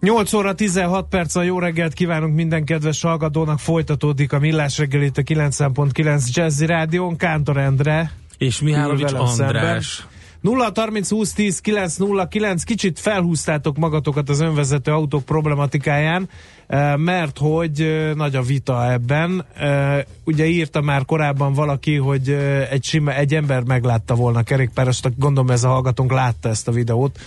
8 0.00 0.32
óra 0.32 0.54
16 0.54 1.08
perc 1.08 1.34
a 1.34 1.42
jó 1.42 1.58
reggelt 1.58 1.92
kívánunk 1.92 2.34
minden 2.34 2.64
kedves 2.64 3.02
hallgatónak. 3.02 3.58
Folytatódik 3.58 4.32
a 4.32 4.38
Millás 4.38 4.78
reggelit 4.78 5.18
a 5.18 5.22
9.9 5.22 6.32
Jazzy 6.32 6.66
Rádión. 6.66 7.16
Kántor 7.16 7.56
Endre. 7.56 8.12
És 8.38 8.60
Mihálovics 8.60 9.12
András. 9.12 10.06
0 10.40 10.72
30 10.74 11.10
20 11.10 11.32
10 11.32 11.60
9 11.60 11.96
0 11.96 12.28
9 12.28 12.62
kicsit 12.62 12.98
felhúztátok 12.98 13.76
magatokat 13.76 14.28
az 14.28 14.40
önvezető 14.40 14.92
autók 14.92 15.24
problematikáján, 15.24 16.28
eh, 16.66 16.96
mert 16.96 17.38
hogy 17.38 17.80
eh, 17.80 18.14
nagy 18.14 18.36
a 18.36 18.42
vita 18.42 18.92
ebben. 18.92 19.44
Eh, 19.54 20.02
ugye 20.24 20.46
írta 20.46 20.80
már 20.80 21.04
korábban 21.04 21.52
valaki, 21.52 21.96
hogy 21.96 22.30
egy, 22.70 22.84
sima, 22.84 23.14
egy 23.14 23.34
ember 23.34 23.62
meglátta 23.62 24.14
volna 24.14 24.38
a 24.38 24.42
kerékpárost, 24.42 25.18
gondolom 25.18 25.50
ez 25.50 25.64
a 25.64 25.68
hallgatónk 25.68 26.12
látta 26.12 26.48
ezt 26.48 26.68
a 26.68 26.72
videót, 26.72 27.18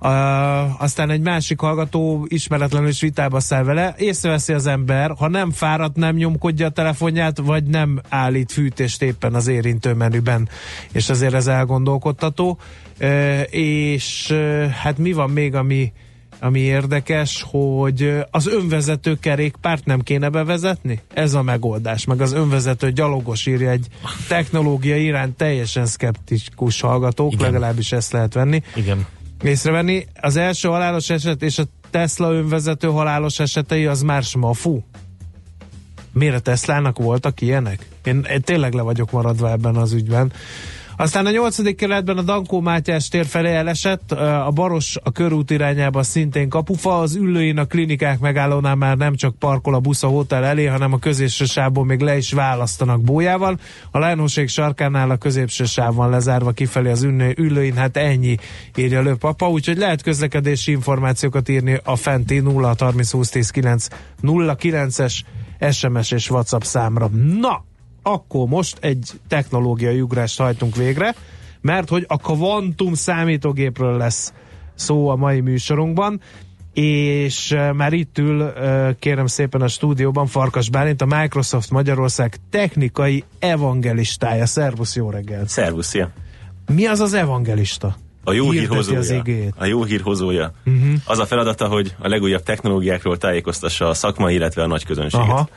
Uh, 0.00 0.82
aztán 0.82 1.10
egy 1.10 1.20
másik 1.20 1.60
hallgató 1.60 2.26
ismeretlenül 2.28 2.88
is 2.88 3.00
vitába 3.00 3.40
száll 3.40 3.62
vele, 3.62 3.94
észreveszi 3.96 4.52
az 4.52 4.66
ember, 4.66 5.12
ha 5.18 5.28
nem 5.28 5.50
fáradt, 5.50 5.96
nem 5.96 6.16
nyomkodja 6.16 6.66
a 6.66 6.70
telefonját, 6.70 7.38
vagy 7.38 7.64
nem 7.64 8.00
állít 8.08 8.52
fűtést 8.52 9.02
éppen 9.02 9.34
az 9.34 9.46
érintő 9.46 9.92
menüben, 9.94 10.48
és 10.92 11.08
azért 11.08 11.34
ez 11.34 11.46
elgondolkodtató. 11.46 12.58
Uh, 13.00 13.40
és 13.50 14.28
uh, 14.30 14.66
hát 14.66 14.98
mi 14.98 15.12
van 15.12 15.30
még, 15.30 15.54
ami, 15.54 15.92
ami 16.40 16.60
érdekes, 16.60 17.44
hogy 17.50 18.24
az 18.30 18.46
önvezető 18.46 19.16
kerékpárt 19.20 19.84
nem 19.84 20.00
kéne 20.00 20.28
bevezetni? 20.28 21.00
Ez 21.14 21.34
a 21.34 21.42
megoldás. 21.42 22.04
Meg 22.04 22.20
az 22.20 22.32
önvezető 22.32 22.92
gyalogos 22.92 23.46
írja 23.46 23.70
egy 23.70 23.86
technológia 24.28 24.96
iránt 24.96 25.36
teljesen 25.36 25.86
szkeptikus 25.86 26.80
hallgatók, 26.80 27.32
Igen. 27.32 27.44
legalábbis 27.44 27.92
ezt 27.92 28.12
lehet 28.12 28.34
venni. 28.34 28.62
Igen 28.74 29.06
észrevenni. 29.42 30.06
Az 30.20 30.36
első 30.36 30.68
halálos 30.68 31.10
eset 31.10 31.42
és 31.42 31.58
a 31.58 31.64
Tesla 31.90 32.32
önvezető 32.32 32.88
halálos 32.88 33.38
esetei 33.38 33.86
az 33.86 34.02
már 34.02 34.22
smafu. 34.22 34.80
Miért 36.12 36.34
a 36.34 36.40
Teslának 36.40 36.98
voltak 36.98 37.40
ilyenek? 37.40 37.88
Én, 38.04 38.26
én 38.30 38.42
tényleg 38.42 38.72
le 38.72 38.82
vagyok 38.82 39.10
maradva 39.10 39.50
ebben 39.50 39.76
az 39.76 39.92
ügyben. 39.92 40.32
Aztán 41.00 41.26
a 41.26 41.30
nyolcadik 41.30 41.76
kerületben 41.76 42.18
a 42.18 42.22
Dankó 42.22 42.60
Mátyás 42.60 43.08
tér 43.08 43.26
felé 43.26 43.54
elesett, 43.54 44.12
a 44.12 44.50
Baros 44.54 44.96
a 45.02 45.10
körút 45.12 45.50
irányába 45.50 46.02
szintén 46.02 46.48
kapufa, 46.48 46.98
az 46.98 47.14
ülőin 47.14 47.58
a 47.58 47.64
klinikák 47.64 48.18
megállónál 48.18 48.74
már 48.74 48.96
nem 48.96 49.14
csak 49.14 49.38
parkol 49.38 49.74
a 49.74 49.80
busz 49.80 50.02
a 50.02 50.06
hotel 50.06 50.44
elé, 50.44 50.64
hanem 50.64 50.92
a 50.92 50.98
középső 50.98 51.44
sávból 51.44 51.84
még 51.84 52.00
le 52.00 52.16
is 52.16 52.32
választanak 52.32 53.02
bójával. 53.02 53.58
A 53.90 53.98
Lánóség 53.98 54.48
sarkánál 54.48 55.10
a 55.10 55.16
középső 55.16 55.64
sáv 55.64 55.94
van 55.94 56.10
lezárva 56.10 56.52
kifelé 56.52 56.90
az 56.90 57.02
ülőin, 57.36 57.76
hát 57.76 57.96
ennyi 57.96 58.36
írja 58.76 59.02
Lő 59.02 59.14
papa, 59.14 59.50
úgyhogy 59.50 59.76
lehet 59.76 60.02
közlekedési 60.02 60.70
információkat 60.70 61.48
írni 61.48 61.80
a 61.84 61.96
fenti 61.96 62.38
0 62.38 62.74
30 62.78 63.10
20 63.10 63.28
10 63.28 63.50
9 63.50 63.86
09-es 64.22 65.20
SMS 65.70 66.10
és 66.10 66.30
WhatsApp 66.30 66.62
számra. 66.62 67.08
Na, 67.40 67.66
akkor 68.12 68.48
most 68.48 68.76
egy 68.80 69.10
technológiai 69.28 70.00
ugrást 70.00 70.38
hajtunk 70.38 70.76
végre, 70.76 71.14
mert 71.60 71.88
hogy 71.88 72.04
a 72.08 72.16
kvantum 72.16 72.94
számítógépről 72.94 73.96
lesz 73.96 74.32
szó 74.74 75.08
a 75.08 75.16
mai 75.16 75.40
műsorunkban, 75.40 76.20
és 76.72 77.52
eh, 77.52 77.72
már 77.72 77.92
itt 77.92 78.18
ül, 78.18 78.42
eh, 78.42 78.94
kérem 78.98 79.26
szépen 79.26 79.60
a 79.60 79.68
stúdióban 79.68 80.26
Farkas 80.26 80.70
Bálint, 80.70 81.02
a 81.02 81.06
Microsoft 81.06 81.70
Magyarország 81.70 82.36
technikai 82.50 83.24
evangelistája. 83.38 84.46
Szervusz, 84.46 84.96
jó 84.96 85.10
reggelt! 85.10 85.48
Szervusz, 85.48 85.94
ja. 85.94 86.10
Mi 86.74 86.86
az 86.86 87.00
az 87.00 87.14
evangelista? 87.14 87.96
A 88.24 88.32
jó 88.32 88.50
hírhozója. 88.50 88.98
Az 88.98 89.14
a 89.56 89.64
jó 89.64 89.84
hírhozója. 89.84 90.52
Uh-huh. 90.66 90.92
Az 91.04 91.18
a 91.18 91.26
feladata, 91.26 91.66
hogy 91.66 91.94
a 91.98 92.08
legújabb 92.08 92.42
technológiákról 92.42 93.18
tájékoztassa 93.18 93.88
a 93.88 93.94
szakma, 93.94 94.30
illetve 94.30 94.62
a 94.62 94.66
nagy 94.66 94.84
közönséget. 94.84 95.28
Aha. 95.28 95.48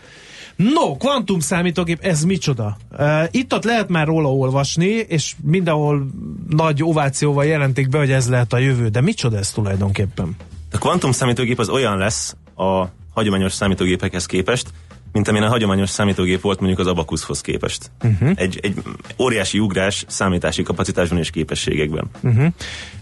No, 0.56 0.98
kvantum 0.98 1.40
számítógép, 1.40 2.00
ez 2.02 2.24
micsoda? 2.24 2.78
Uh, 2.92 3.24
itt 3.32 3.54
ott 3.54 3.64
lehet 3.64 3.90
már 3.90 4.08
róla 4.08 4.34
olvasni, 4.34 4.90
és 4.90 5.36
mindenhol 5.44 6.08
nagy 6.50 6.84
ovációval 6.84 7.46
jelentik 7.46 7.90
be, 7.90 7.98
hogy 7.98 8.12
ez 8.12 8.30
lehet 8.30 8.54
a 8.54 8.58
jövő, 8.58 8.88
de 8.88 9.02
micsoda 9.02 9.38
ez 9.38 9.52
tulajdonképpen? 9.52 10.36
A 10.72 10.78
kvantum 10.78 11.12
számítógép 11.12 11.60
az 11.60 11.70
olyan 11.70 11.98
lesz 11.98 12.36
a 12.56 12.86
hagyományos 13.14 13.54
számítógépekhez 13.54 14.26
képest, 14.26 14.68
mint 15.12 15.28
amilyen 15.28 15.48
a 15.48 15.50
hagyományos 15.50 15.90
számítógép 15.90 16.42
volt 16.42 16.60
mondjuk 16.60 16.80
az 16.80 16.88
Abakuszhoz 16.88 17.42
képest. 17.42 17.92
Uh-huh. 18.04 18.32
Egy, 18.36 18.60
egy 18.62 18.82
óriási 19.20 19.60
ugrás 19.60 20.06
számítási 20.08 20.64
kapacitásban 20.64 21.18
és 21.18 21.30
képességekben. 21.30 22.10
Uh-huh. 22.22 22.46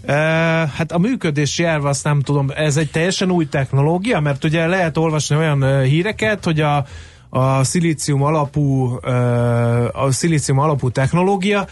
Uh, 0.02 0.08
hát 0.68 0.92
a 0.92 0.98
működési 0.98 1.64
elve 1.64 1.88
azt 1.88 2.04
nem 2.04 2.20
tudom, 2.20 2.50
ez 2.54 2.76
egy 2.76 2.90
teljesen 2.90 3.30
új 3.30 3.48
technológia, 3.48 4.20
mert 4.20 4.44
ugye 4.44 4.66
lehet 4.66 4.96
olvasni 4.96 5.36
olyan 5.36 5.82
híreket, 5.82 6.44
hogy 6.44 6.60
a 6.60 6.86
a 7.30 7.64
szilícium 7.64 8.22
alapú, 8.22 8.98
a 9.92 10.10
szilícium 10.10 10.58
alapú 10.58 10.90
technológia 10.90 11.66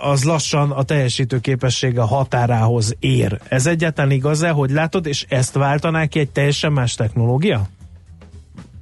az 0.00 0.24
lassan 0.24 0.70
a 0.70 0.82
teljesítő 0.82 1.38
képessége 1.38 2.00
határához 2.00 2.96
ér. 2.98 3.40
Ez 3.48 3.66
egyáltalán 3.66 4.10
igaz-e, 4.10 4.50
hogy 4.50 4.70
látod, 4.70 5.06
és 5.06 5.26
ezt 5.28 5.54
váltaná 5.54 6.06
ki 6.06 6.18
egy 6.18 6.30
teljesen 6.30 6.72
más 6.72 6.94
technológia? 6.94 7.68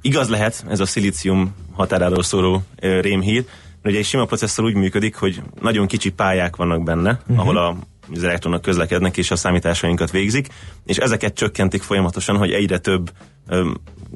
Igaz 0.00 0.28
lehet 0.28 0.64
ez 0.68 0.80
a 0.80 0.86
szilícium 0.86 1.54
határáról 1.72 2.22
szóló 2.22 2.62
rémhír, 2.80 3.44
mert 3.82 3.94
ugye 3.94 3.98
egy 3.98 4.04
sima 4.04 4.24
processzor 4.24 4.64
úgy 4.64 4.74
működik, 4.74 5.16
hogy 5.16 5.42
nagyon 5.60 5.86
kicsi 5.86 6.10
pályák 6.10 6.56
vannak 6.56 6.82
benne, 6.82 7.10
uh-huh. 7.10 7.38
ahol 7.38 7.56
a 7.56 7.76
az 8.14 8.24
elektronok 8.24 8.62
közlekednek 8.62 9.16
és 9.16 9.30
a 9.30 9.36
számításainkat 9.36 10.10
végzik, 10.10 10.46
és 10.86 10.96
ezeket 10.96 11.34
csökkentik 11.34 11.82
folyamatosan, 11.82 12.36
hogy 12.36 12.50
egyre 12.50 12.78
több 12.78 13.12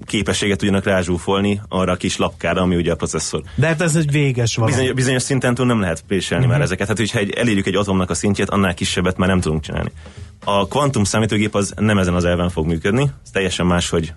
képességet 0.05 0.59
tudjanak 0.59 0.85
rázsúfolni 0.85 1.61
arra 1.69 1.93
a 1.93 1.97
kis 1.97 2.17
lapkára, 2.17 2.61
ami 2.61 2.77
ugye 2.77 2.93
a 2.93 2.97
processzor. 2.97 3.43
De 3.55 3.67
hát 3.67 3.81
ez 3.81 3.97
egy 3.97 4.11
véges 4.11 4.57
valami. 4.57 4.77
Bizony, 4.77 4.95
bizonyos 4.95 5.23
szinten 5.23 5.55
túl 5.55 5.67
nem 5.67 5.81
lehet 5.81 6.05
préselni 6.07 6.45
uh-huh. 6.45 6.59
már 6.59 6.67
ezeket. 6.67 6.89
Hát, 6.89 6.97
hogyha 6.97 7.19
egy, 7.19 7.31
elérjük 7.31 7.67
egy 7.67 7.77
atomnak 7.77 8.11
a 8.11 8.15
szintjét, 8.15 8.51
annál 8.51 8.75
kisebbet 8.75 9.17
már 9.17 9.29
nem 9.29 9.41
tudunk 9.41 9.63
csinálni. 9.63 9.91
A 10.45 10.69
kvantum 10.69 11.05
számítógép 11.05 11.55
az 11.55 11.73
nem 11.77 11.99
ezen 11.99 12.15
az 12.15 12.25
elven 12.25 12.51
fog 12.51 12.67
működni, 12.67 13.11
ez 13.25 13.31
teljesen 13.31 13.67
más, 13.67 13.89
hogy 13.89 14.13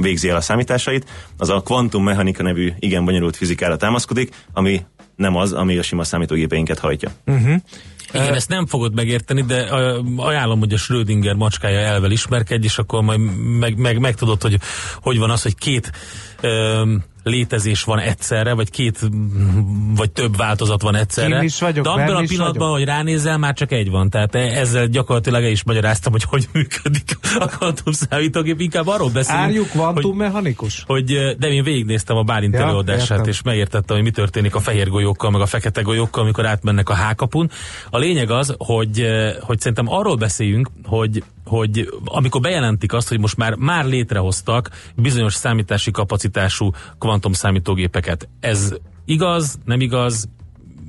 végzi 0.00 0.28
el 0.28 0.36
a 0.36 0.40
számításait. 0.40 1.10
Az 1.36 1.48
a 1.48 1.60
kvantum 1.60 2.04
mechanika 2.04 2.42
nevű 2.42 2.72
igen 2.78 3.04
bonyolult 3.04 3.36
fizikára 3.36 3.76
támaszkodik, 3.76 4.34
ami 4.52 4.80
nem 5.16 5.36
az, 5.36 5.52
ami 5.52 5.78
a 5.78 5.82
sima 5.82 6.04
számítógépeinket 6.04 6.78
hajtja. 6.78 7.10
Uh-huh. 7.26 7.54
Igen, 8.14 8.34
ezt 8.34 8.48
nem 8.48 8.66
fogod 8.66 8.94
megérteni, 8.94 9.42
de 9.42 9.62
ajánlom, 10.16 10.58
hogy 10.58 10.72
a 10.72 10.76
Schrödinger 10.76 11.34
macskája 11.34 11.78
elvel 11.78 12.10
ismerkedj, 12.10 12.64
és 12.64 12.78
akkor 12.78 13.02
majd 13.02 13.20
meg, 13.58 13.78
meg, 13.78 13.98
meg 13.98 14.14
tudod, 14.14 14.42
hogy 14.42 14.58
hogy 14.94 15.18
van 15.18 15.30
az, 15.30 15.42
hogy 15.42 15.54
két 15.54 15.92
um, 16.42 17.04
létezés 17.22 17.82
van 17.82 17.98
egyszerre, 17.98 18.52
vagy 18.52 18.70
két, 18.70 18.98
vagy 19.96 20.10
több 20.10 20.36
változat 20.36 20.82
van 20.82 20.94
egyszerre. 20.94 21.36
Én 21.36 21.42
is 21.42 21.60
vagyok, 21.60 21.84
De 21.84 21.90
abban 21.90 22.16
a 22.16 22.22
pillanatban, 22.26 22.70
hogy 22.70 22.84
ránézel, 22.84 23.38
már 23.38 23.54
csak 23.54 23.72
egy 23.72 23.90
van. 23.90 24.10
Tehát 24.10 24.34
ezzel 24.34 24.86
gyakorlatilag 24.86 25.42
el 25.42 25.50
is 25.50 25.64
magyaráztam, 25.64 26.12
hogy 26.12 26.24
hogy 26.24 26.48
működik 26.52 27.18
a 27.38 27.46
kvantum 27.46 27.92
számítógép. 27.92 28.60
Inkább 28.60 28.86
arról 28.86 29.10
beszélünk. 29.10 29.44
Árjuk 29.44 29.68
kvantum 29.68 30.16
mechanikus? 30.16 30.84
Hogy, 30.86 31.36
de 31.38 31.48
én 31.48 31.62
végignéztem 31.62 32.16
a 32.16 32.22
Bálint 32.22 32.54
ja, 32.54 32.60
előadását, 32.60 33.10
értem. 33.10 33.28
és 33.28 33.42
megértettem, 33.42 33.96
hogy 33.96 34.04
mi 34.04 34.10
történik 34.10 34.54
a 34.54 34.60
fehér 34.60 34.88
golyókkal, 34.88 35.30
meg 35.30 35.40
a 35.40 35.46
fekete 35.46 35.82
golyókkal, 35.82 36.22
amikor 36.22 36.46
átmennek 36.46 36.88
a 36.88 36.94
hákapun. 36.94 37.50
A 37.90 37.98
lényeg 37.98 38.30
az, 38.30 38.54
hogy, 38.58 39.06
hogy 39.40 39.58
szerintem 39.58 39.88
arról 39.88 40.16
beszéljünk, 40.16 40.70
hogy 40.84 41.22
hogy 41.50 41.88
amikor 42.04 42.40
bejelentik 42.40 42.92
azt, 42.92 43.08
hogy 43.08 43.20
most 43.20 43.36
már, 43.36 43.54
már 43.54 43.84
létrehoztak 43.84 44.70
bizonyos 44.96 45.34
számítási 45.34 45.90
kapacitású 45.90 46.70
kvantum 46.98 47.32
számítógépeket, 47.32 48.28
ez 48.40 48.74
igaz, 49.04 49.58
nem 49.64 49.80
igaz, 49.80 50.28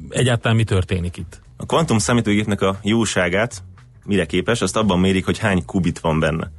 egyáltalán 0.10 0.58
mi 0.58 0.64
történik 0.64 1.18
itt? 1.18 1.42
A 1.58 1.66
kvantum 1.66 1.98
számítógépnek 1.98 2.62
a 2.62 2.80
jóságát, 2.84 3.64
mire 4.06 4.26
képes, 4.26 4.62
azt 4.62 4.78
abban 4.78 5.00
mérik, 5.00 5.26
hogy 5.26 5.38
hány 5.38 5.66
kubit 5.66 6.00
van 6.00 6.20
benne. 6.20 6.52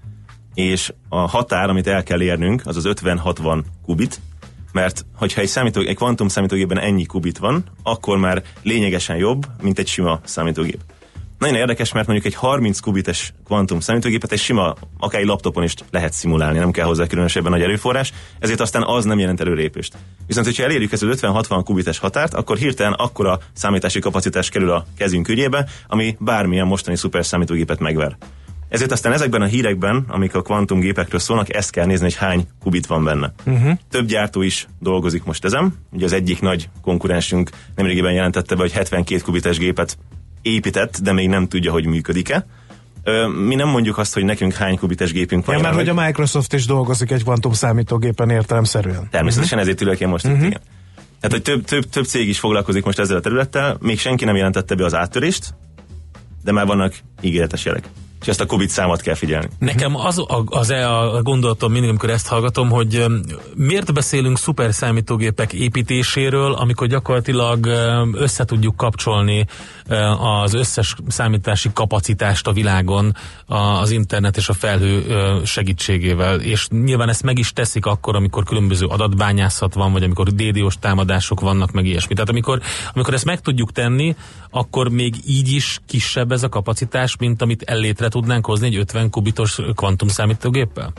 És 0.54 0.92
a 1.08 1.28
határ, 1.28 1.68
amit 1.68 1.86
el 1.86 2.02
kell 2.02 2.22
érnünk, 2.22 2.62
az 2.64 2.76
az 2.76 2.88
50-60 2.88 3.62
kubit, 3.84 4.20
mert 4.72 5.06
hogyha 5.14 5.40
egy, 5.40 5.48
számító, 5.48 5.80
egy 5.80 5.96
kvantum 5.96 6.28
számítógépben 6.28 6.78
ennyi 6.78 7.04
kubit 7.04 7.38
van, 7.38 7.64
akkor 7.82 8.18
már 8.18 8.42
lényegesen 8.62 9.16
jobb, 9.16 9.46
mint 9.62 9.78
egy 9.78 9.86
sima 9.86 10.20
számítógép. 10.24 10.80
Nagyon 11.42 11.56
érdekes, 11.56 11.92
mert 11.92 12.06
mondjuk 12.06 12.26
egy 12.26 12.38
30 12.38 12.80
kubites 12.80 13.32
kvantum 13.44 13.80
számítógépet 13.80 14.32
egy 14.32 14.38
sima, 14.38 14.74
akár 14.98 15.20
egy 15.20 15.26
laptopon 15.26 15.62
is 15.62 15.74
lehet 15.90 16.12
szimulálni, 16.12 16.58
nem 16.58 16.70
kell 16.70 16.86
hozzá 16.86 17.06
különösebben 17.06 17.52
nagy 17.52 17.62
erőforrás, 17.62 18.12
ezért 18.38 18.60
aztán 18.60 18.82
az 18.82 19.04
nem 19.04 19.18
jelent 19.18 19.40
előrépést. 19.40 19.96
Viszont, 20.26 20.46
hogyha 20.46 20.62
elérjük 20.62 20.92
ezt 20.92 21.02
az 21.02 21.20
50-60 21.20 21.60
kubites 21.64 21.98
határt, 21.98 22.34
akkor 22.34 22.56
hirtelen 22.56 22.92
akkora 22.92 23.38
számítási 23.52 24.00
kapacitás 24.00 24.48
kerül 24.48 24.70
a 24.70 24.86
kezünk 24.96 25.28
ügyébe, 25.28 25.68
ami 25.86 26.16
bármilyen 26.18 26.66
mostani 26.66 26.96
szuper 26.96 27.24
számítógépet 27.24 27.78
megver. 27.78 28.16
Ezért 28.68 28.92
aztán 28.92 29.12
ezekben 29.12 29.42
a 29.42 29.46
hírekben, 29.46 30.04
amik 30.08 30.34
a 30.34 30.42
kvantumgépekről 30.42 31.20
szólnak, 31.20 31.54
ezt 31.54 31.70
kell 31.70 31.86
nézni, 31.86 32.04
hogy 32.04 32.16
hány 32.16 32.46
kubit 32.60 32.86
van 32.86 33.04
benne. 33.04 33.32
Uh-huh. 33.46 33.78
Több 33.90 34.06
gyártó 34.06 34.42
is 34.42 34.66
dolgozik 34.80 35.24
most 35.24 35.44
ezen. 35.44 35.74
Ugye 35.92 36.04
az 36.04 36.12
egyik 36.12 36.40
nagy 36.40 36.68
konkurensünk 36.82 37.50
nemrégiben 37.74 38.12
jelentette 38.12 38.54
be, 38.54 38.60
hogy 38.60 38.72
72 38.72 39.20
kubites 39.20 39.58
gépet 39.58 39.98
épített, 40.42 40.98
de 41.02 41.12
még 41.12 41.28
nem 41.28 41.48
tudja, 41.48 41.72
hogy 41.72 41.86
működik-e. 41.86 42.46
Mi 43.46 43.54
nem 43.54 43.68
mondjuk 43.68 43.98
azt, 43.98 44.14
hogy 44.14 44.24
nekünk 44.24 44.52
hány 44.52 44.78
kubites 44.78 45.12
gépünk 45.12 45.44
van. 45.44 45.56
Ja, 45.56 45.62
mert 45.62 45.74
hogy 45.74 45.88
a 45.88 45.94
Microsoft 45.94 46.52
is 46.52 46.66
dolgozik 46.66 47.10
egy 47.10 47.22
kvantum 47.22 47.52
számítógépen 47.52 48.30
értelemszerűen. 48.30 49.08
Természetesen 49.10 49.58
uh-huh. 49.58 49.60
ezért 49.60 49.80
ülök 49.80 50.00
én 50.00 50.08
most 50.08 50.24
uh-huh. 50.24 50.40
itt, 50.40 50.46
mhm. 50.46 50.56
igen. 50.56 50.80
Tehát, 51.20 51.36
hogy 51.36 51.42
több, 51.42 51.64
több, 51.64 51.90
több 51.90 52.04
cég 52.04 52.28
is 52.28 52.38
foglalkozik 52.38 52.84
most 52.84 52.98
ezzel 52.98 53.16
a 53.16 53.20
területtel, 53.20 53.76
még 53.80 53.98
senki 53.98 54.24
nem 54.24 54.36
jelentette 54.36 54.74
be 54.74 54.84
az 54.84 54.94
áttörést, 54.94 55.54
de 56.44 56.52
már 56.52 56.66
vannak 56.66 56.94
ígéretes 57.20 57.64
jelek 57.64 57.88
és 58.22 58.28
ezt 58.28 58.40
a 58.40 58.46
Covid 58.46 58.68
számot 58.68 59.00
kell 59.00 59.14
figyelni. 59.14 59.48
Nekem 59.58 59.96
az 59.96 60.18
a, 60.18 60.42
az 60.46 60.70
-e 60.70 60.90
a 60.90 61.22
gondolatom 61.22 61.72
mindig, 61.72 61.88
amikor 61.88 62.10
ezt 62.10 62.28
hallgatom, 62.28 62.70
hogy 62.70 63.04
miért 63.54 63.92
beszélünk 63.92 64.38
szuper 64.38 64.74
számítógépek 64.74 65.52
építéséről, 65.52 66.52
amikor 66.52 66.86
gyakorlatilag 66.86 67.66
össze 68.12 68.44
tudjuk 68.44 68.76
kapcsolni 68.76 69.46
az 70.18 70.54
összes 70.54 70.94
számítási 71.08 71.70
kapacitást 71.72 72.46
a 72.46 72.52
világon 72.52 73.16
az 73.46 73.90
internet 73.90 74.36
és 74.36 74.48
a 74.48 74.52
felhő 74.52 75.04
segítségével, 75.44 76.40
és 76.40 76.68
nyilván 76.68 77.08
ezt 77.08 77.22
meg 77.22 77.38
is 77.38 77.52
teszik 77.52 77.86
akkor, 77.86 78.16
amikor 78.16 78.44
különböző 78.44 78.86
adatbányászat 78.86 79.74
van, 79.74 79.92
vagy 79.92 80.02
amikor 80.02 80.28
DDoS 80.28 80.78
támadások 80.78 81.40
vannak, 81.40 81.72
meg 81.72 81.86
ilyesmi. 81.86 82.14
Tehát 82.14 82.28
amikor, 82.28 82.60
amikor 82.92 83.14
ezt 83.14 83.24
meg 83.24 83.40
tudjuk 83.40 83.72
tenni, 83.72 84.16
akkor 84.50 84.88
még 84.88 85.14
így 85.26 85.52
is 85.52 85.80
kisebb 85.86 86.32
ez 86.32 86.42
a 86.42 86.48
kapacitás, 86.48 87.16
mint 87.16 87.42
amit 87.42 87.62
ellétre 87.62 88.08
tudnánk 88.12 88.46
hozni 88.46 88.66
egy 88.66 88.76
50 88.76 89.10
kubitos 89.10 89.58
kvantum 89.74 90.08
számítógéppel? 90.08 90.92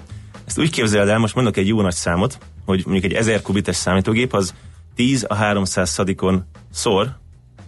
Ezt 0.46 0.60
úgy 0.60 0.70
képzeld 0.70 1.10
el, 1.10 1.18
most 1.18 1.36
mondok 1.36 1.58
egy 1.58 1.68
jó 1.68 1.82
nagy 1.82 1.94
számot, 1.94 2.38
hogy 2.66 2.82
mondjuk 2.86 3.12
egy 3.12 3.18
1000 3.18 3.42
kubites 3.42 3.76
számítógép 3.76 4.34
az 4.34 4.54
10 4.96 5.26
a 5.30 5.34
300 5.34 5.90
szadikon 5.90 6.46
szor 6.72 7.18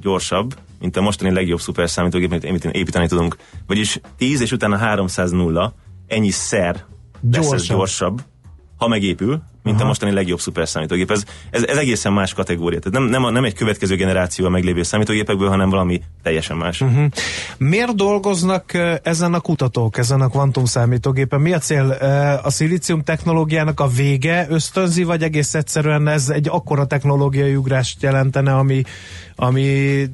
gyorsabb, 0.02 0.58
mint 0.80 0.98
a 0.98 1.02
mostani 1.02 1.32
legjobb 1.32 1.60
szuper 1.60 1.90
számítógép, 1.90 2.32
amit 2.32 2.66
építeni 2.66 3.08
tudunk. 3.08 3.38
Vagyis 3.68 4.00
10 4.18 4.42
és 4.42 4.52
utána 4.52 4.78
300 4.78 5.32
nulla, 5.32 5.74
ennyi 6.08 6.30
szer 6.30 6.86
gyorsabb. 7.22 7.78
gyorsabb, 7.78 8.22
ha 8.78 8.88
megépül, 8.88 9.44
mint 9.66 9.78
Aha. 9.78 9.86
a 9.86 9.88
mostani 9.88 10.12
legjobb 10.12 10.40
szuperszámítógép. 10.40 11.12
Ez, 11.12 11.24
ez, 11.50 11.64
ez 11.64 11.78
egészen 11.78 12.14
más 12.14 12.34
kategória. 12.34 12.80
Tehát 12.80 13.00
nem, 13.00 13.10
nem, 13.10 13.24
a, 13.24 13.30
nem 13.30 13.44
egy 13.44 13.54
következő 13.54 13.96
generáció 13.96 14.46
a 14.46 14.50
meglévő 14.50 14.84
számítógépekből, 14.84 15.50
hanem 15.50 15.70
valami 15.70 16.02
teljesen 16.24 16.58
más. 16.58 16.82
Uh-huh. 16.82 17.06
Miért 17.58 17.96
dolgoznak 17.96 18.74
ezen 19.04 19.34
a 19.34 19.40
kutatók, 19.40 19.98
ezen 19.98 20.22
a 20.22 20.28
kvantum 20.28 20.66
számítógépen? 20.66 21.42
Mi 21.42 21.54
a 21.54 21.58
cél? 21.58 21.90
A 22.44 22.50
szilícium 22.50 23.04
technológiának 23.04 23.80
a 23.80 23.88
vége 23.88 24.46
ösztönzi, 24.50 25.04
vagy 25.04 25.24
egész 25.24 25.54
egyszerűen 25.54 26.08
ez 26.08 26.30
egy 26.30 26.48
akkora 26.50 26.86
technológiai 26.86 27.56
ugrást 27.56 28.02
jelentene, 28.02 28.56
ami, 28.56 28.84
ami 29.36 29.64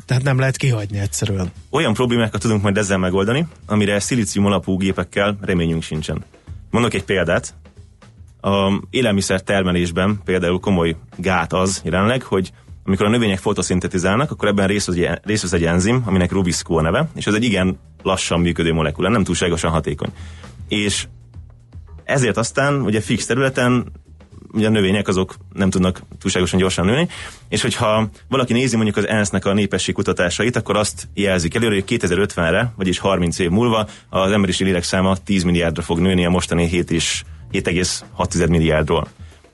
tehát 0.06 0.24
nem 0.24 0.40
lehet 0.40 0.58
kihagyni 0.58 1.00
egyszerűen? 1.00 1.52
Olyan 1.70 1.94
problémákat 1.94 2.42
tudunk 2.42 2.62
majd 2.62 2.78
ezzel 2.78 2.98
megoldani, 2.98 3.48
amire 3.66 4.00
szilícium 4.00 4.46
alapú 4.46 4.78
gépekkel 4.78 5.38
reményünk 5.42 5.84
sincsen. 5.84 6.24
Mondok 6.70 6.94
egy 6.94 7.04
példát, 7.04 7.54
a 8.42 8.82
élelmiszer 8.90 9.42
termelésben 9.42 10.22
például 10.24 10.60
komoly 10.60 10.96
gát 11.18 11.54
az 11.54 11.82
jelenleg, 11.84 12.24
hogy 12.24 12.52
amikor 12.86 13.06
a 13.06 13.10
növények 13.10 13.40
fotoszintetizálnak, 13.40 14.32
akkor 14.32 14.48
ebben 14.48 14.68
részt, 14.68 14.96
vesz 15.24 15.54
egy 15.54 15.66
enzim, 15.66 16.04
aminek 16.06 16.32
Rubisco 16.32 16.76
a 16.78 16.82
neve, 16.82 17.10
és 17.16 17.28
ez 17.28 17.34
egy 17.34 17.44
igen 17.44 17.80
lassan 18.04 18.40
működő 18.40 18.74
molekula, 18.74 19.10
nem 19.10 19.24
túlságosan 19.24 19.72
hatékony. 19.72 20.10
És 20.68 21.08
ezért 22.04 22.38
aztán 22.38 22.82
ugye 22.82 23.02
fix 23.02 23.26
területen 23.26 23.92
ugye 24.54 24.68
a 24.68 24.70
növények 24.70 25.08
azok 25.08 25.36
nem 25.54 25.70
tudnak 25.70 26.02
túlságosan 26.20 26.60
gyorsan 26.60 26.86
nőni, 26.86 27.08
és 27.50 27.62
hogyha 27.62 28.10
valaki 28.28 28.54
nézi 28.54 28.76
mondjuk 28.76 28.98
az 28.98 29.08
ENSZ-nek 29.08 29.46
a 29.46 29.54
népesség 29.54 29.94
kutatásait, 29.94 30.56
akkor 30.56 30.78
azt 30.78 31.08
jelzik 31.14 31.56
előre, 31.56 31.74
hogy 31.74 31.84
2050-re, 31.88 32.74
vagyis 32.76 33.00
30 33.00 33.40
év 33.40 33.50
múlva 33.50 33.88
az 34.10 34.32
emberiség 34.32 34.68
lélekszáma 34.68 35.18
10 35.18 35.44
milliárdra 35.44 35.82
fog 35.82 36.00
nőni 36.00 36.26
a 36.26 36.30
mostani 36.30 36.68
7 36.68 36.92
és 36.92 37.24
7,6 37.52 38.50
milliárdról. 38.50 39.08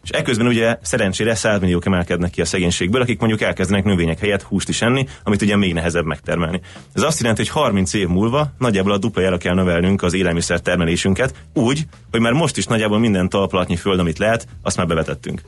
És 0.07 0.13
ekközben 0.13 0.48
ugye 0.48 0.77
szerencsére 0.81 1.36
100 1.36 1.59
milliók 1.59 1.86
emelkednek 1.86 2.31
ki 2.31 2.42
a 2.42 2.45
szegénységből, 2.45 3.01
akik 3.01 3.19
mondjuk 3.19 3.42
elkezdenek 3.42 3.83
növények 3.83 4.19
helyett 4.19 4.42
húst 4.42 4.69
is 4.69 4.81
enni, 4.81 5.07
amit 5.24 5.42
ugye 5.42 5.56
még 5.56 5.74
nehezebb 5.74 6.06
megtermelni. 6.06 6.62
Ez 6.94 7.01
azt 7.01 7.19
jelenti, 7.19 7.42
hogy 7.42 7.51
30 7.51 7.94
év 7.94 8.07
múlva 8.07 8.54
nagyjából 8.57 8.92
a 8.92 8.98
dupla 8.98 9.38
kell 9.38 9.54
növelnünk 9.54 10.01
az 10.01 10.13
élelmiszer 10.13 10.59
termelésünket, 10.59 11.33
úgy, 11.54 11.86
hogy 12.12 12.19
már 12.19 12.33
most 12.33 12.57
is 12.57 12.65
nagyjából 12.65 13.00
minden 13.00 13.30
talplatnyi 13.30 13.75
föld, 13.75 14.00
amit 14.00 14.18
lehet, 14.18 14.48
azt 14.62 14.77
már 14.77 14.88
bevetettünk 14.88 15.42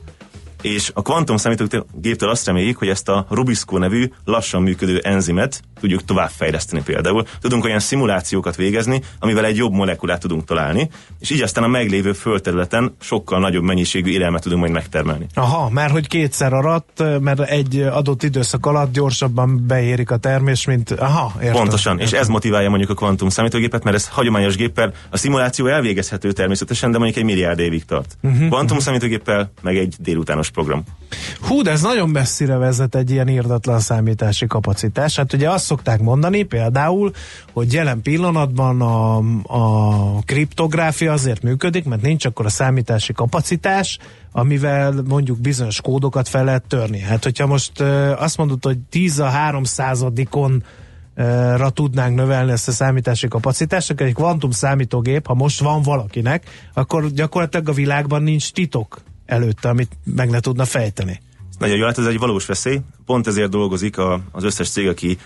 és 0.60 0.90
a 0.94 1.02
kvantum 1.02 1.36
számítógéptől 1.36 2.28
azt 2.28 2.46
reméljük, 2.46 2.78
hogy 2.78 2.88
ezt 2.88 3.08
a 3.08 3.26
Rubisco 3.30 3.78
nevű 3.78 4.10
lassan 4.24 4.62
működő 4.62 4.98
enzimet 4.98 5.62
tudjuk 5.80 6.04
továbbfejleszteni 6.04 6.82
például. 6.82 7.24
Tudunk 7.40 7.64
olyan 7.64 7.78
szimulációkat 7.78 8.56
végezni, 8.56 9.02
amivel 9.18 9.44
egy 9.44 9.56
jobb 9.56 9.72
molekulát 9.72 10.20
tudunk 10.20 10.44
találni, 10.44 10.90
és 11.18 11.30
így 11.30 11.40
aztán 11.40 11.64
a 11.64 11.68
meglévő 11.68 12.12
földterületen 12.12 12.96
sokkal 13.00 13.40
nagyobb 13.40 13.62
mennyiségű 13.62 14.10
élelmet 14.10 14.42
tudunk 14.42 14.60
majd 14.60 14.72
megtermelni. 14.72 15.26
Aha, 15.34 15.70
mert 15.70 15.92
hogy 15.92 16.08
kétszer 16.08 16.52
aradt, 16.52 17.02
mert 17.20 17.40
egy 17.40 17.80
adott 17.80 18.22
időszak 18.22 18.66
alatt 18.66 18.92
gyorsabban 18.92 19.66
beérik 19.66 20.10
a 20.10 20.16
termés, 20.16 20.66
mint... 20.66 20.90
Aha, 20.90 21.32
értem. 21.40 21.52
Pontosan, 21.52 21.92
értem. 21.92 22.06
és 22.06 22.20
ez 22.20 22.28
motiválja 22.28 22.68
mondjuk 22.68 22.90
a 22.90 22.94
kvantum 22.94 23.28
számítógépet, 23.28 23.84
mert 23.84 23.96
ez 23.96 24.08
hagyományos 24.08 24.56
géppel 24.56 24.92
a 25.10 25.16
szimuláció 25.16 25.66
elvégezhető 25.66 26.32
természetesen, 26.32 26.90
de 26.90 26.98
mondjuk 26.98 27.18
egy 27.18 27.24
milliárd 27.24 27.58
évig 27.58 27.84
tart. 27.84 28.16
Uh-huh. 28.22 28.48
Kvantum 28.48 28.78
számítógéppel 28.78 29.52
meg 29.62 29.76
egy 29.76 29.94
délutános 29.98 30.49
program. 30.50 30.84
Hú, 31.40 31.62
de 31.62 31.70
ez 31.70 31.82
nagyon 31.82 32.08
messzire 32.08 32.56
vezet 32.56 32.94
egy 32.94 33.10
ilyen 33.10 33.28
írdatlan 33.28 33.80
számítási 33.80 34.46
kapacitás. 34.46 35.16
Hát 35.16 35.32
ugye 35.32 35.50
azt 35.50 35.64
szokták 35.64 36.00
mondani 36.00 36.42
például, 36.42 37.12
hogy 37.52 37.72
jelen 37.72 38.02
pillanatban 38.02 38.80
a, 38.80 39.16
a 39.42 40.22
kriptográfia 40.24 41.12
azért 41.12 41.42
működik, 41.42 41.84
mert 41.84 42.02
nincs 42.02 42.24
akkor 42.24 42.46
a 42.46 42.48
számítási 42.48 43.12
kapacitás, 43.12 43.98
amivel 44.32 45.02
mondjuk 45.08 45.38
bizonyos 45.38 45.80
kódokat 45.80 46.28
fel 46.28 46.44
lehet 46.44 46.64
törni. 46.68 46.98
Hát 46.98 47.24
hogyha 47.24 47.46
most 47.46 47.80
azt 48.18 48.36
mondod, 48.36 48.64
hogy 48.64 48.78
10 48.78 49.18
a 49.18 49.30
300-on 49.50 50.62
ra 51.56 51.70
tudnánk 51.70 52.16
növelni 52.16 52.50
ezt 52.50 52.68
a 52.68 52.72
számítási 52.72 53.28
kapacitást, 53.28 53.90
akkor 53.90 54.06
egy 54.06 54.14
kvantum 54.14 54.50
számítógép, 54.50 55.26
ha 55.26 55.34
most 55.34 55.60
van 55.60 55.82
valakinek, 55.82 56.70
akkor 56.74 57.10
gyakorlatilag 57.10 57.68
a 57.68 57.72
világban 57.72 58.22
nincs 58.22 58.52
titok 58.52 59.02
előtte, 59.30 59.68
amit 59.68 59.92
meg 60.04 60.30
ne 60.30 60.40
tudna 60.40 60.64
fejteni. 60.64 61.20
Nagyon 61.58 61.76
jó, 61.76 61.84
hát 61.84 61.98
ez 61.98 62.06
egy 62.06 62.18
valós 62.18 62.46
veszély. 62.46 62.80
Pont 63.06 63.26
ezért 63.26 63.50
dolgozik 63.50 63.98
a, 63.98 64.20
az 64.32 64.44
összes 64.44 64.70
cég, 64.70 64.88
aki 64.88 65.18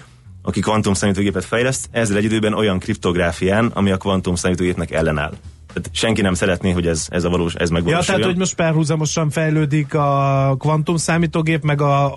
aki 0.47 0.61
kvantum 0.61 0.95
számítógépet 0.95 1.45
fejleszt, 1.45 1.89
ezzel 1.91 2.17
egy 2.17 2.25
időben 2.25 2.55
olyan 2.55 2.79
kriptográfián, 2.79 3.67
ami 3.67 3.91
a 3.91 3.97
kvantum 3.97 4.35
számítógépnek 4.35 4.91
ellenáll. 4.91 5.33
Tehát 5.67 5.91
senki 5.93 6.21
nem 6.21 6.35
szeretné, 6.35 6.71
hogy 6.71 6.87
ez, 6.87 7.07
ez 7.11 7.25
a 7.25 7.29
valós, 7.29 7.55
ez 7.55 7.71
megvalósuljon. 7.71 8.01
Ja, 8.01 8.15
tehát, 8.15 8.25
hogy 8.25 8.37
most 8.37 8.55
párhuzamosan 8.55 9.31
fejlődik 9.31 9.95
a 9.95 10.57
kvantum 10.59 10.97
számítógép, 10.97 11.63
meg 11.63 11.81
a, 11.81 12.15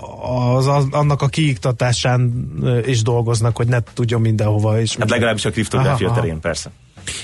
az, 0.56 0.68
az, 0.68 0.88
annak 0.92 1.22
a 1.22 1.28
kiiktatásán 1.28 2.50
is 2.86 3.02
dolgoznak, 3.02 3.58
hogy 3.58 3.68
ne 3.68 3.80
tudjon 3.94 4.22
mindenhova. 4.22 4.80
És 4.80 4.96
hát 4.96 5.10
legalábbis 5.10 5.46
a 5.46 5.50
kriptográfia 5.50 6.08
aha, 6.08 6.16
terén, 6.16 6.32
aha. 6.32 6.40
persze. 6.40 6.72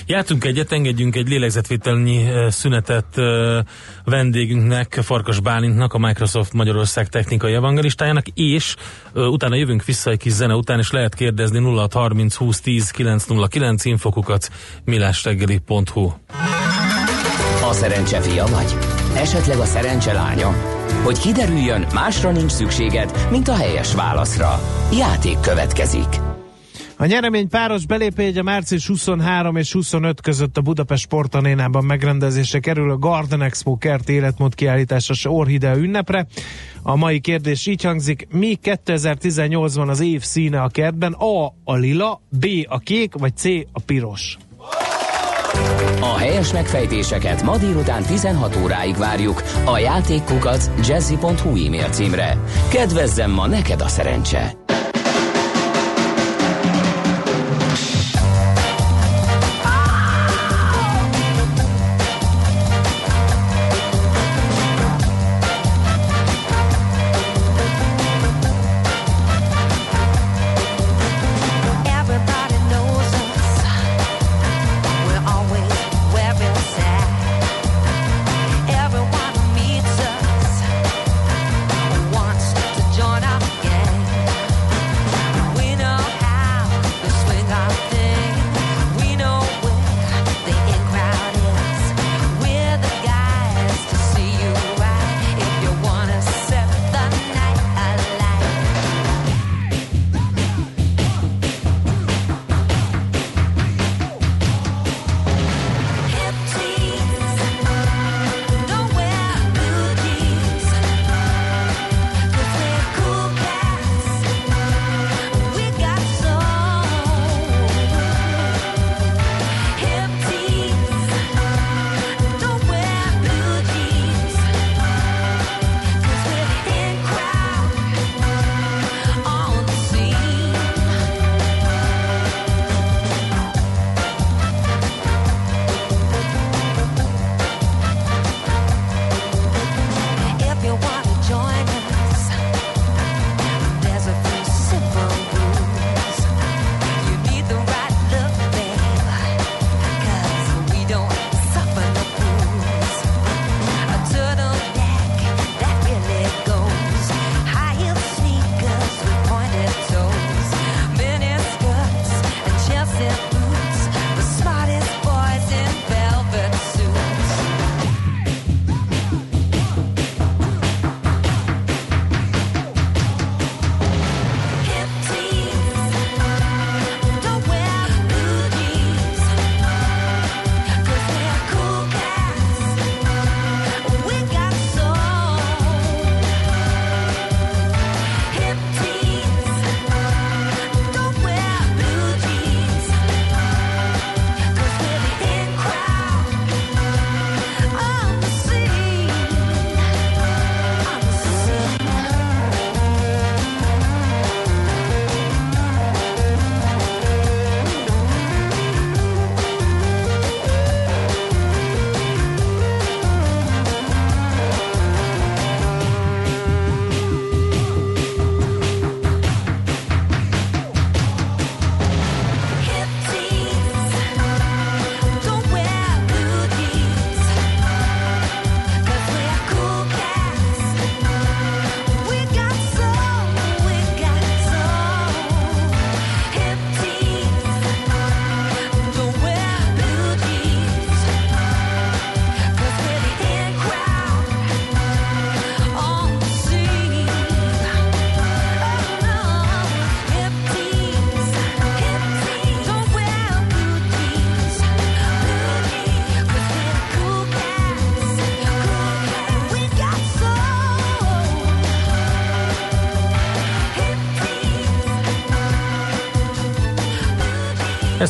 Jártunk 0.06 0.44
egyet, 0.44 0.72
engedjünk 0.72 1.16
egy 1.16 1.28
lélegzetvételnyi 1.28 2.26
szünetet 2.48 3.06
vendégünknek, 4.04 5.00
Farkas 5.02 5.40
Bálintnak, 5.40 5.92
a 5.92 5.98
Microsoft 5.98 6.52
Magyarország 6.52 7.08
technikai 7.08 7.52
evangelistájának, 7.52 8.26
és 8.34 8.74
utána 9.14 9.54
jövünk 9.54 9.84
vissza 9.84 10.10
egy 10.10 10.18
kis 10.18 10.32
zene 10.32 10.54
után, 10.54 10.78
és 10.78 10.90
lehet 10.90 11.14
kérdezni 11.14 11.58
0 11.58 11.88
30 11.92 12.34
20 12.34 12.60
10 12.60 12.90
909 12.90 13.84
infokukat 13.84 14.50
millásreggeli.hu 14.84 16.12
A 17.62 17.72
szerencse 17.72 18.20
fia 18.20 18.46
vagy? 18.46 18.76
Esetleg 19.16 19.58
a 19.58 19.64
szerencse 19.64 20.12
lánya? 20.12 20.54
Hogy 21.02 21.18
kiderüljön, 21.18 21.86
másra 21.94 22.30
nincs 22.30 22.50
szükséged, 22.50 23.26
mint 23.30 23.48
a 23.48 23.56
helyes 23.56 23.94
válaszra. 23.94 24.60
Játék 24.92 25.40
következik. 25.40 26.33
A 26.96 27.04
nyeremény 27.04 27.48
páros 27.48 27.86
belépőjegy 27.86 28.38
a 28.38 28.42
március 28.42 28.86
23 28.86 29.56
és 29.56 29.72
25 29.72 30.20
között 30.20 30.56
a 30.56 30.60
Budapest 30.60 31.02
Sportanénában 31.02 31.84
megrendezésre 31.84 32.58
kerül 32.58 32.90
a 32.90 32.98
Garden 32.98 33.42
Expo 33.42 33.76
kert 33.76 34.08
életmód 34.08 34.54
kiállítása 34.54 35.30
Orhidea 35.30 35.76
ünnepre. 35.76 36.26
A 36.82 36.96
mai 36.96 37.20
kérdés 37.20 37.66
így 37.66 37.82
hangzik, 37.82 38.26
mi 38.30 38.58
2018-ban 38.62 39.88
az 39.88 40.00
év 40.00 40.22
színe 40.22 40.62
a 40.62 40.68
kertben? 40.68 41.12
A. 41.12 41.46
a 41.64 41.74
lila, 41.74 42.22
B. 42.28 42.46
a 42.68 42.78
kék, 42.78 43.14
vagy 43.18 43.36
C. 43.36 43.44
a 43.72 43.80
piros? 43.80 44.36
A 46.00 46.16
helyes 46.16 46.52
megfejtéseket 46.52 47.42
ma 47.42 47.56
délután 47.56 48.02
16 48.02 48.58
óráig 48.62 48.96
várjuk 48.96 49.42
a 49.64 49.78
játékkukac 49.78 50.70
jazzy.hu 50.88 51.66
e-mail 51.66 51.88
címre. 51.88 52.38
Kedvezzem 52.70 53.30
ma 53.30 53.46
neked 53.46 53.80
a 53.80 53.88
szerencse! 53.88 54.56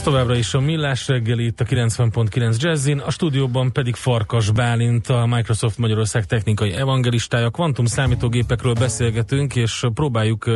Továbbra 0.04 0.36
is 0.36 0.54
a 0.54 0.60
Millás 0.60 1.08
reggeli 1.08 1.44
itt 1.44 1.60
a 1.60 1.64
90.9 1.64 2.60
Jazzin, 2.60 2.98
a 2.98 3.10
stúdióban 3.10 3.72
pedig 3.72 3.94
Farkas 3.94 4.50
Bálint, 4.50 5.06
a 5.08 5.26
Microsoft 5.26 5.78
Magyarország 5.78 6.26
technikai 6.26 6.72
evangelistája. 6.72 7.50
Kvantum 7.50 7.84
számítógépekről 7.84 8.72
beszélgetünk, 8.72 9.56
és 9.56 9.84
próbáljuk 9.94 10.50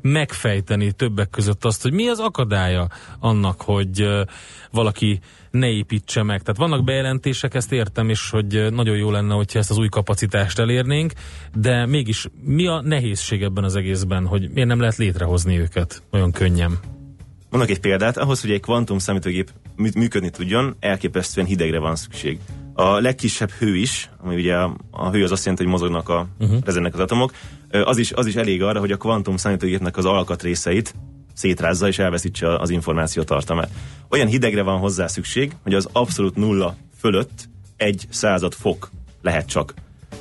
megfejteni 0.00 0.92
többek 0.92 1.30
között 1.30 1.64
azt, 1.64 1.82
hogy 1.82 1.92
mi 1.92 2.08
az 2.08 2.18
akadálya 2.18 2.88
annak, 3.18 3.62
hogy 3.62 4.08
valaki 4.70 5.20
ne 5.50 5.68
építse 5.68 6.22
meg. 6.22 6.42
Tehát 6.42 6.60
vannak 6.60 6.84
bejelentések, 6.84 7.54
ezt 7.54 7.72
értem, 7.72 8.08
és 8.08 8.30
hogy 8.30 8.66
nagyon 8.70 8.96
jó 8.96 9.10
lenne, 9.10 9.34
hogyha 9.34 9.58
ezt 9.58 9.70
az 9.70 9.78
új 9.78 9.88
kapacitást 9.88 10.58
elérnénk, 10.58 11.12
de 11.54 11.86
mégis 11.86 12.26
mi 12.44 12.66
a 12.66 12.80
nehézség 12.80 13.42
ebben 13.42 13.64
az 13.64 13.76
egészben, 13.76 14.26
hogy 14.26 14.50
miért 14.50 14.68
nem 14.68 14.80
lehet 14.80 14.96
létrehozni 14.96 15.58
őket 15.58 16.02
olyan 16.10 16.32
könnyen? 16.32 16.93
Mondok 17.54 17.72
egy 17.74 17.80
példát, 17.80 18.16
ahhoz, 18.16 18.40
hogy 18.40 18.50
egy 18.50 18.60
kvantum 18.60 18.98
számítógép 18.98 19.50
működni 19.76 20.30
tudjon, 20.30 20.76
elképesztően 20.80 21.46
hidegre 21.46 21.78
van 21.78 21.96
szükség. 21.96 22.38
A 22.72 23.00
legkisebb 23.00 23.50
hő 23.50 23.76
is, 23.76 24.10
ami 24.22 24.34
ugye 24.34 24.54
a, 24.54 24.76
a 24.90 25.10
hő 25.10 25.22
az 25.24 25.32
azt 25.32 25.44
jelenti, 25.44 25.62
hogy 25.62 25.72
mozognak 25.72 26.08
a 26.08 26.26
uh-huh. 26.38 26.58
rezennek 26.64 26.94
az 26.94 27.00
atomok, 27.00 27.32
az 27.70 27.98
is, 27.98 28.12
az 28.12 28.26
is 28.26 28.34
elég 28.34 28.62
arra, 28.62 28.80
hogy 28.80 28.92
a 28.92 28.96
kvantum 28.96 29.36
számítógépnek 29.36 29.96
az 29.96 30.04
alkatrészeit 30.04 30.94
szétrázza 31.34 31.88
és 31.88 31.98
elveszítse 31.98 32.58
az 32.58 32.70
információ 32.70 33.22
tartalmát. 33.22 33.70
Olyan 34.08 34.26
hidegre 34.26 34.62
van 34.62 34.78
hozzá 34.78 35.06
szükség, 35.06 35.52
hogy 35.62 35.74
az 35.74 35.88
abszolút 35.92 36.36
nulla 36.36 36.76
fölött 36.98 37.48
egy 37.76 38.06
század 38.08 38.52
fok 38.52 38.90
lehet 39.22 39.48
csak. 39.48 39.74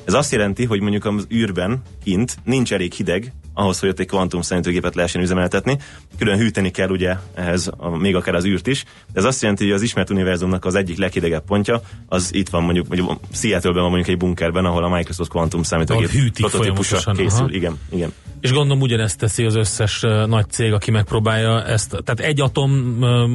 Ez 0.06 0.14
azt 0.14 0.32
jelenti, 0.32 0.66
hogy 0.66 0.82
mondjuk 0.82 1.06
az 1.06 1.28
űrben 1.32 1.82
kint 2.04 2.38
nincs 2.44 2.74
elég 2.74 2.94
hideg 2.94 3.34
ahhoz, 3.54 3.80
hogy 3.80 3.90
ott 3.90 4.00
egy 4.00 4.08
kvantum 4.08 4.42
számítógépet 4.42 4.96
lehessen 4.96 5.22
üzemeltetni. 5.22 5.78
Külön 6.18 6.38
hűteni 6.38 6.72
kell 6.72 6.90
ugye 6.90 7.16
ehhez 7.34 7.72
a, 7.78 7.98
még 7.98 8.16
akár 8.16 8.36
az 8.36 8.46
űrt 8.46 8.68
is. 8.68 8.84
De 8.84 9.20
ez 9.20 9.26
azt 9.26 9.42
jelenti, 9.42 9.64
hogy 9.64 9.74
az 9.74 9.82
ismert 9.82 10.10
univerzumnak 10.10 10.66
az 10.66 10.76
egyik 10.76 10.98
leghidegebb 10.98 11.44
pontja, 11.46 11.82
az 12.08 12.34
itt 12.34 12.50
van 12.50 12.64
mondjuk, 12.64 12.88
mondjuk 12.88 13.20
Seattle-ben 13.32 13.82
van 13.82 13.92
mondjuk 13.92 14.10
egy 14.10 14.18
bunkerben, 14.18 14.66
ahol 14.66 14.84
a 14.84 14.90
Microsoft 14.90 15.30
kvantum 15.30 15.64
számítógép 15.64 16.10
prototípusa 16.34 17.12
készül. 17.12 17.40
Aha. 17.40 17.54
Igen, 17.54 17.80
igen. 17.92 18.14
És 18.42 18.52
gondolom 18.52 18.82
ugyanezt 18.82 19.18
teszi 19.18 19.46
az 19.46 19.56
összes 19.56 20.00
nagy 20.28 20.50
cég, 20.50 20.74
aki 20.74 20.92
megpróbálja 20.92 21.64
ezt. 21.64 21.90
Tehát 21.90 22.20
egy 22.20 22.42
atom 22.42 22.72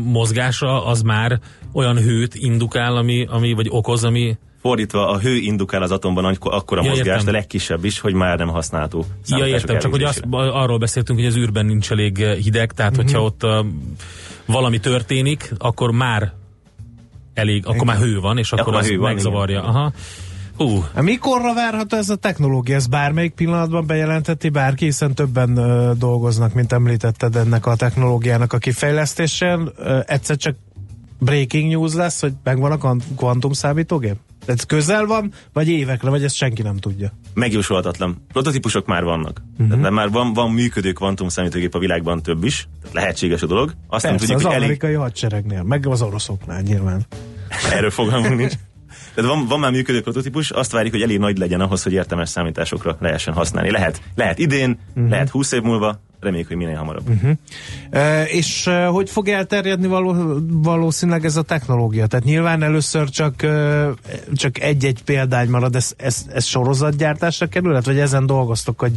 mozgása 0.05 0.87
az 0.87 1.03
már 1.03 1.41
olyan 1.73 1.99
hőt 1.99 2.35
indukál, 2.35 2.97
ami, 2.97 3.27
ami 3.31 3.53
vagy 3.53 3.67
okoz, 3.71 4.05
ami 4.05 4.37
fordítva 4.61 5.09
a 5.09 5.19
hő 5.19 5.37
indukál 5.37 5.83
az 5.83 5.91
atomban 5.91 6.37
akkora 6.41 6.83
ja, 6.83 6.89
mozgást, 6.89 7.25
de 7.25 7.31
legkisebb 7.31 7.85
is, 7.85 8.01
hogy 8.01 8.15
már 8.15 8.39
nem 8.39 8.49
használható. 8.49 9.05
Ja, 9.27 9.47
értem, 9.47 9.79
csak 9.79 9.91
hogy 9.91 10.03
azt, 10.03 10.23
arról 10.31 10.79
beszéltünk, 10.79 11.19
hogy 11.19 11.29
az 11.29 11.37
űrben 11.37 11.67
nincs 11.67 11.91
elég 11.91 12.17
hideg, 12.17 12.73
tehát 12.73 12.93
uh-huh. 12.93 13.07
hogyha 13.07 13.25
ott 13.25 13.45
uh, 13.45 13.67
valami 14.47 14.79
történik, 14.79 15.53
akkor 15.59 15.91
már 15.91 16.33
elég, 17.35 17.67
akkor 17.67 17.87
már 17.87 17.97
hő 17.97 18.21
van, 18.21 18.39
és 18.39 18.53
akkor, 18.53 18.67
akkor 18.67 18.81
az 18.81 18.89
van, 18.89 18.99
megzavarja. 18.99 19.59
Igen. 19.59 19.71
Aha. 19.71 19.93
Uh. 20.57 20.85
Mikorra 21.01 21.55
várható 21.55 21.97
ez 21.97 22.09
a 22.09 22.17
technológia? 22.17 22.75
Ez 22.75 22.87
bármelyik 22.87 23.35
pillanatban 23.35 23.87
bejelenteti 23.87 24.49
bárki, 24.49 24.85
hiszen 24.85 25.15
többen 25.15 25.59
uh, 25.59 25.97
dolgoznak, 25.97 26.55
mint 26.55 26.73
említetted 26.73 27.37
ennek 27.37 27.67
a 27.67 27.77
technológiának 27.77 28.53
a 28.53 28.59
kifejlesztésen. 28.59 29.73
Uh, 29.79 30.01
egyszer 30.07 30.37
csak 30.37 30.57
breaking 31.19 31.71
news 31.71 31.95
lesz, 31.95 32.21
hogy 32.21 32.33
megvan 32.45 32.73
a 32.73 32.97
kvantum 33.17 33.53
számítógép? 33.53 34.17
Ez 34.49 34.63
közel 34.63 35.07
van, 35.07 35.33
vagy 35.53 35.69
évekre, 35.69 36.11
vagy 36.11 36.25
ezt 36.25 36.35
senki 36.35 36.63
nem 36.63 36.77
tudja? 36.77 37.13
Megjósolhatatlan. 37.35 38.25
Prototípusok 38.33 38.87
már 38.87 39.05
vannak. 39.05 39.43
Uh-huh. 39.59 39.77
Tehát 39.77 39.95
már 39.95 40.11
van, 40.11 40.33
van 40.33 40.51
működő 40.51 40.93
kvantum 40.93 41.29
számítógép 41.29 41.75
a 41.75 41.79
világban 41.79 42.23
több 42.23 42.45
is. 42.45 42.69
Tehát 42.81 42.95
lehetséges 42.95 43.43
a 43.43 43.47
dolog. 43.47 43.69
Azt 43.69 43.77
Persze, 43.89 44.09
nem 44.09 44.17
tudjuk, 44.17 44.39
az 44.39 44.45
hogy 44.45 44.55
amerikai 44.55 44.89
elég... 44.89 45.03
hadseregnél, 45.03 45.63
meg 45.63 45.87
az 45.87 46.03
oroszoknál 46.03 46.61
nyilván. 46.61 47.07
Erről 47.73 47.91
fogalmunk 47.91 48.37
nincs. 48.37 48.53
Tehát 49.19 49.33
van, 49.33 49.47
van 49.47 49.61
már 49.61 49.71
működő 49.71 50.01
prototípus, 50.01 50.51
azt 50.51 50.73
várjuk, 50.73 50.93
hogy 50.93 51.03
elég 51.03 51.19
nagy 51.19 51.39
legyen 51.39 51.61
ahhoz, 51.61 51.83
hogy 51.83 51.93
értelmes 51.93 52.29
számításokra 52.29 52.97
lehessen 53.01 53.35
használni. 53.35 53.71
Lehet, 53.71 54.01
lehet 54.15 54.39
idén, 54.39 54.79
uh-huh. 54.89 55.11
lehet 55.11 55.29
20 55.29 55.53
év 55.53 55.63
múlva, 55.63 56.01
reméljük, 56.21 56.49
hogy 56.49 56.57
minél 56.57 56.77
hamarabb. 56.77 57.09
Uh-huh. 57.09 57.31
E, 57.91 58.25
és 58.25 58.67
e, 58.67 58.87
hogy 58.87 59.11
fog 59.11 59.29
elterjedni 59.29 59.87
való, 59.87 60.39
valószínűleg 60.49 61.25
ez 61.25 61.37
a 61.37 61.43
technológia? 61.43 62.07
Tehát 62.07 62.25
nyilván 62.25 62.63
először 62.63 63.09
csak, 63.09 63.43
e, 63.43 63.89
csak 64.33 64.61
egy-egy 64.61 65.03
példány 65.05 65.49
marad, 65.49 65.75
ez, 65.75 65.93
ez, 65.97 66.27
ez 66.33 66.45
sorozatgyártásra 66.45 67.47
kerül, 67.47 67.81
vagy 67.81 67.99
ezen 67.99 68.27
dolgoztok, 68.27 68.81
hogy 68.81 68.93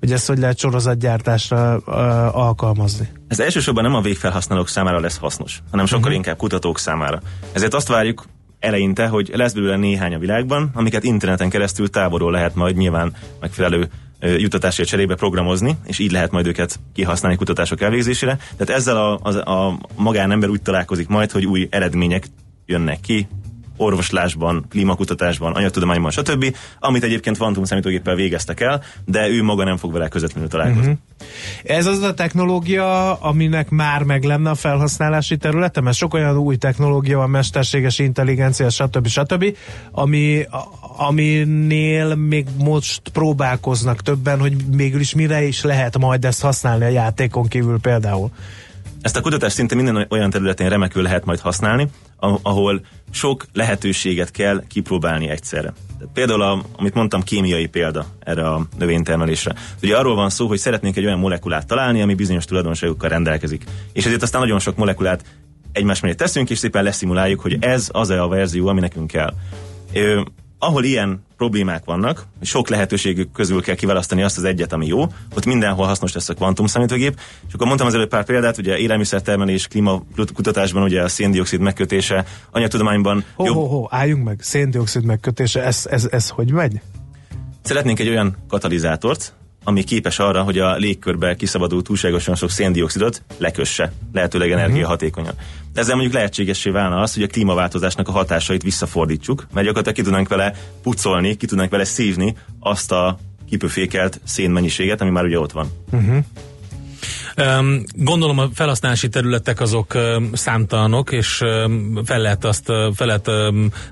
hogy 0.00 0.12
ezt 0.12 0.26
hogy 0.26 0.38
lehet 0.38 0.58
sorozatgyártásra 0.58 1.76
uh, 1.86 1.94
alkalmazni? 2.36 3.08
Ez 3.28 3.40
elsősorban 3.40 3.82
nem 3.82 3.94
a 3.94 4.00
végfelhasználók 4.00 4.68
számára 4.68 5.00
lesz 5.00 5.16
hasznos, 5.18 5.62
hanem 5.70 5.86
sokkal 5.86 6.02
uh-huh. 6.02 6.16
inkább 6.16 6.36
kutatók 6.36 6.78
számára. 6.78 7.20
Ezért 7.52 7.74
azt 7.74 7.88
várjuk 7.88 8.24
eleinte, 8.64 9.06
hogy 9.06 9.30
lesz 9.34 9.52
belőle 9.52 9.76
néhány 9.76 10.14
a 10.14 10.18
világban, 10.18 10.70
amiket 10.74 11.04
interneten 11.04 11.50
keresztül 11.50 11.90
távolról 11.90 12.32
lehet 12.32 12.54
majd 12.54 12.76
nyilván 12.76 13.12
megfelelő 13.40 13.88
jutatásért 14.20 14.88
cserébe 14.88 15.14
programozni, 15.14 15.76
és 15.86 15.98
így 15.98 16.12
lehet 16.12 16.30
majd 16.30 16.46
őket 16.46 16.78
kihasználni 16.92 17.36
kutatások 17.36 17.80
elvégzésére. 17.80 18.38
Tehát 18.56 18.80
ezzel 18.80 18.96
a, 18.96 19.20
a, 19.22 19.50
a 19.50 19.78
magánember 19.96 20.48
úgy 20.48 20.62
találkozik 20.62 21.08
majd, 21.08 21.30
hogy 21.30 21.46
új 21.46 21.68
eredmények 21.70 22.26
jönnek 22.66 23.00
ki, 23.00 23.28
orvoslásban, 23.76 24.66
klímakutatásban, 24.70 25.52
anyagtudományban, 25.52 26.10
stb., 26.10 26.56
amit 26.78 27.02
egyébként 27.04 27.36
kvantum 27.36 27.64
számítógéppel 27.64 28.14
végeztek 28.14 28.60
el, 28.60 28.82
de 29.04 29.28
ő 29.28 29.42
maga 29.42 29.64
nem 29.64 29.76
fog 29.76 29.92
vele 29.92 30.08
közvetlenül 30.08 30.48
találkozni. 30.48 30.90
Uh-huh. 30.90 31.76
Ez 31.76 31.86
az 31.86 32.02
a 32.02 32.14
technológia, 32.14 33.14
aminek 33.14 33.70
már 33.70 34.02
meg 34.02 34.22
lenne 34.22 34.50
a 34.50 34.54
felhasználási 34.54 35.36
területe, 35.36 35.80
mert 35.80 35.96
sok 35.96 36.14
olyan 36.14 36.36
új 36.36 36.56
technológia 36.56 37.18
van, 37.18 37.30
mesterséges 37.30 37.98
intelligencia, 37.98 38.70
stb. 38.70 39.06
stb., 39.06 39.56
ami, 39.90 40.46
aminél 40.96 42.14
még 42.14 42.46
most 42.58 43.08
próbálkoznak 43.08 44.02
többen, 44.02 44.40
hogy 44.40 44.54
mégis 44.70 45.04
is 45.04 45.14
mire 45.14 45.42
is 45.42 45.62
lehet 45.62 45.98
majd 45.98 46.24
ezt 46.24 46.42
használni 46.42 46.84
a 46.84 46.88
játékon 46.88 47.46
kívül 47.48 47.78
például. 47.80 48.30
Ezt 49.00 49.16
a 49.16 49.20
kutatás 49.20 49.52
szinte 49.52 49.74
minden 49.74 50.06
olyan 50.10 50.30
területén 50.30 50.68
remekül 50.68 51.02
lehet 51.02 51.24
majd 51.24 51.40
használni, 51.40 51.88
ahol 52.42 52.80
sok 53.10 53.46
lehetőséget 53.52 54.30
kell 54.30 54.62
kipróbálni 54.68 55.28
egyszerre. 55.28 55.72
Például, 56.12 56.42
a, 56.42 56.62
amit 56.76 56.94
mondtam, 56.94 57.22
kémiai 57.22 57.66
példa 57.66 58.06
erre 58.18 58.48
a 58.48 58.66
növénytermelésre. 58.78 59.54
Ugye 59.82 59.96
arról 59.96 60.14
van 60.14 60.30
szó, 60.30 60.46
hogy 60.46 60.58
szeretnénk 60.58 60.96
egy 60.96 61.04
olyan 61.04 61.18
molekulát 61.18 61.66
találni, 61.66 62.02
ami 62.02 62.14
bizonyos 62.14 62.44
tulajdonságokkal 62.44 63.08
rendelkezik. 63.08 63.64
És 63.92 64.04
ezért 64.06 64.22
aztán 64.22 64.40
nagyon 64.40 64.58
sok 64.58 64.76
molekulát 64.76 65.24
egymás 65.72 66.00
mellé 66.00 66.14
teszünk, 66.14 66.50
és 66.50 66.58
szépen 66.58 66.82
leszimuláljuk, 66.82 67.40
hogy 67.40 67.56
ez 67.60 67.88
az 67.92 68.10
-e 68.10 68.22
a 68.22 68.28
verzió, 68.28 68.66
ami 68.66 68.80
nekünk 68.80 69.06
kell 69.06 69.34
ahol 70.64 70.84
ilyen 70.84 71.24
problémák 71.44 71.84
vannak, 71.84 72.26
sok 72.42 72.68
lehetőségük 72.68 73.32
közül 73.32 73.62
kell 73.62 73.74
kiválasztani 73.74 74.22
azt 74.22 74.36
az 74.36 74.44
egyet, 74.44 74.72
ami 74.72 74.86
jó, 74.86 75.02
ott 75.36 75.44
mindenhol 75.44 75.86
hasznos 75.86 76.12
lesz 76.12 76.28
a 76.28 76.34
kvantum 76.34 76.66
számítógép. 76.66 77.20
És 77.48 77.54
akkor 77.54 77.66
mondtam 77.66 77.86
az 77.86 77.94
előbb 77.94 78.08
pár 78.08 78.24
példát, 78.24 78.58
ugye 78.58 78.78
élelmiszertermelés, 78.78 79.66
klímakutatásban 79.66 80.82
ugye 80.82 81.02
a 81.02 81.08
széndiokszid 81.08 81.60
megkötése, 81.60 82.24
anyagtudományban. 82.50 83.24
Ho, 83.34 83.44
jobb... 83.44 83.54
ho, 83.54 83.66
ho, 83.66 83.86
álljunk 83.90 84.24
meg, 84.24 84.38
széndiokszid 84.40 85.04
megkötése, 85.04 85.62
ez, 85.62 85.86
ez, 85.90 86.08
ez 86.10 86.28
hogy 86.28 86.52
megy? 86.52 86.80
Szeretnénk 87.62 87.98
egy 87.98 88.08
olyan 88.08 88.36
katalizátort, 88.48 89.34
ami 89.64 89.82
képes 89.82 90.18
arra, 90.18 90.42
hogy 90.42 90.58
a 90.58 90.76
légkörbe 90.76 91.34
kiszabadul 91.36 91.82
túlságosan 91.82 92.34
sok 92.34 92.50
széndiokszidot 92.50 93.22
lekösse, 93.38 93.92
lehetőleg 94.12 94.48
mhm. 94.48 94.58
energiahatékonyan. 94.58 95.34
Ezzel 95.74 95.94
mondjuk 95.94 96.14
lehetségessé 96.14 96.70
válna 96.70 97.00
az, 97.00 97.14
hogy 97.14 97.22
a 97.22 97.26
klímaváltozásnak 97.26 98.08
a 98.08 98.12
hatásait 98.12 98.62
visszafordítsuk, 98.62 99.38
mert 99.38 99.66
gyakorlatilag 99.66 99.96
ki 99.96 100.02
tudnánk 100.02 100.28
vele 100.28 100.54
pucolni, 100.82 101.36
ki 101.36 101.46
tudnánk 101.46 101.70
vele 101.70 101.84
szívni 101.84 102.36
azt 102.60 102.92
a 102.92 103.18
kipöfékelt 103.48 104.20
szénmennyiséget, 104.24 105.00
ami 105.00 105.10
már 105.10 105.24
ugye 105.24 105.38
ott 105.38 105.52
van. 105.52 105.70
Uh-huh. 105.92 106.24
Gondolom 107.94 108.38
a 108.38 108.48
felhasználási 108.54 109.08
területek 109.08 109.60
azok 109.60 109.98
számtalanok, 110.32 111.12
és 111.12 111.36
fel 112.04 112.20
lehet 112.20 112.44
azt 112.44 112.72
fel 112.94 113.06
lehet 113.06 113.30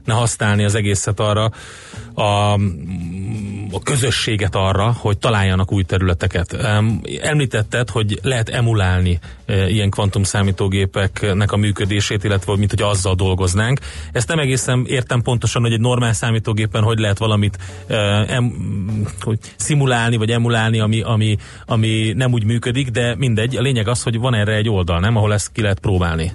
ne 0.05 0.15
használni 0.15 0.65
az 0.65 0.75
egészet 0.75 1.21
arra, 1.21 1.51
a, 2.15 2.53
a 3.73 3.81
közösséget 3.83 4.55
arra, 4.55 4.93
hogy 4.99 5.19
találjanak 5.19 5.73
új 5.73 5.83
területeket. 5.83 6.53
Említetted, 7.21 7.91
hogy 7.91 8.19
lehet 8.23 8.49
emulálni 8.49 9.19
ilyen 9.47 9.91
kvantum 9.91 10.23
számítógépeknek 10.23 11.53
a 11.53 11.57
működését, 11.57 12.25
illetve 12.25 12.57
mint 12.57 12.71
hogy 12.71 12.83
azzal 12.83 13.15
dolgoznánk. 13.15 13.81
Ezt 14.13 14.29
nem 14.29 14.39
egészen 14.39 14.85
értem 14.87 15.23
pontosan, 15.23 15.63
hogy 15.63 15.73
egy 15.73 15.81
normál 15.81 16.13
számítógépen 16.13 16.83
hogy 16.83 16.99
lehet 16.99 17.19
valamit 17.19 17.59
em, 18.27 18.53
hogy 19.21 19.39
szimulálni, 19.57 20.17
vagy 20.17 20.31
emulálni, 20.31 20.81
ami, 20.81 21.01
ami, 21.03 21.37
ami 21.67 22.13
nem 22.17 22.33
úgy 22.33 22.45
működik, 22.45 22.89
de 22.89 23.15
mindegy. 23.33 23.57
A 23.57 23.63
lényeg 23.63 23.89
az, 23.89 24.03
hogy 24.03 24.19
van 24.19 24.35
erre 24.35 24.55
egy 24.55 24.69
oldal, 24.69 25.01
nem? 25.01 25.17
Ahol 25.17 25.33
ezt 25.33 25.53
ki 25.53 25.63
lehet 25.63 25.79
próbálni. 25.79 26.33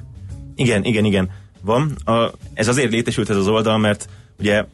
Igen, 0.56 0.84
igen, 0.84 1.06
igen. 1.06 1.30
Van. 1.62 1.96
A, 2.06 2.32
ez 2.54 2.68
azért 2.68 2.92
létesült 2.92 3.30
ez 3.30 3.36
az 3.36 3.48
oldal, 3.48 3.78
mert 3.78 4.10
ugye 4.40 4.66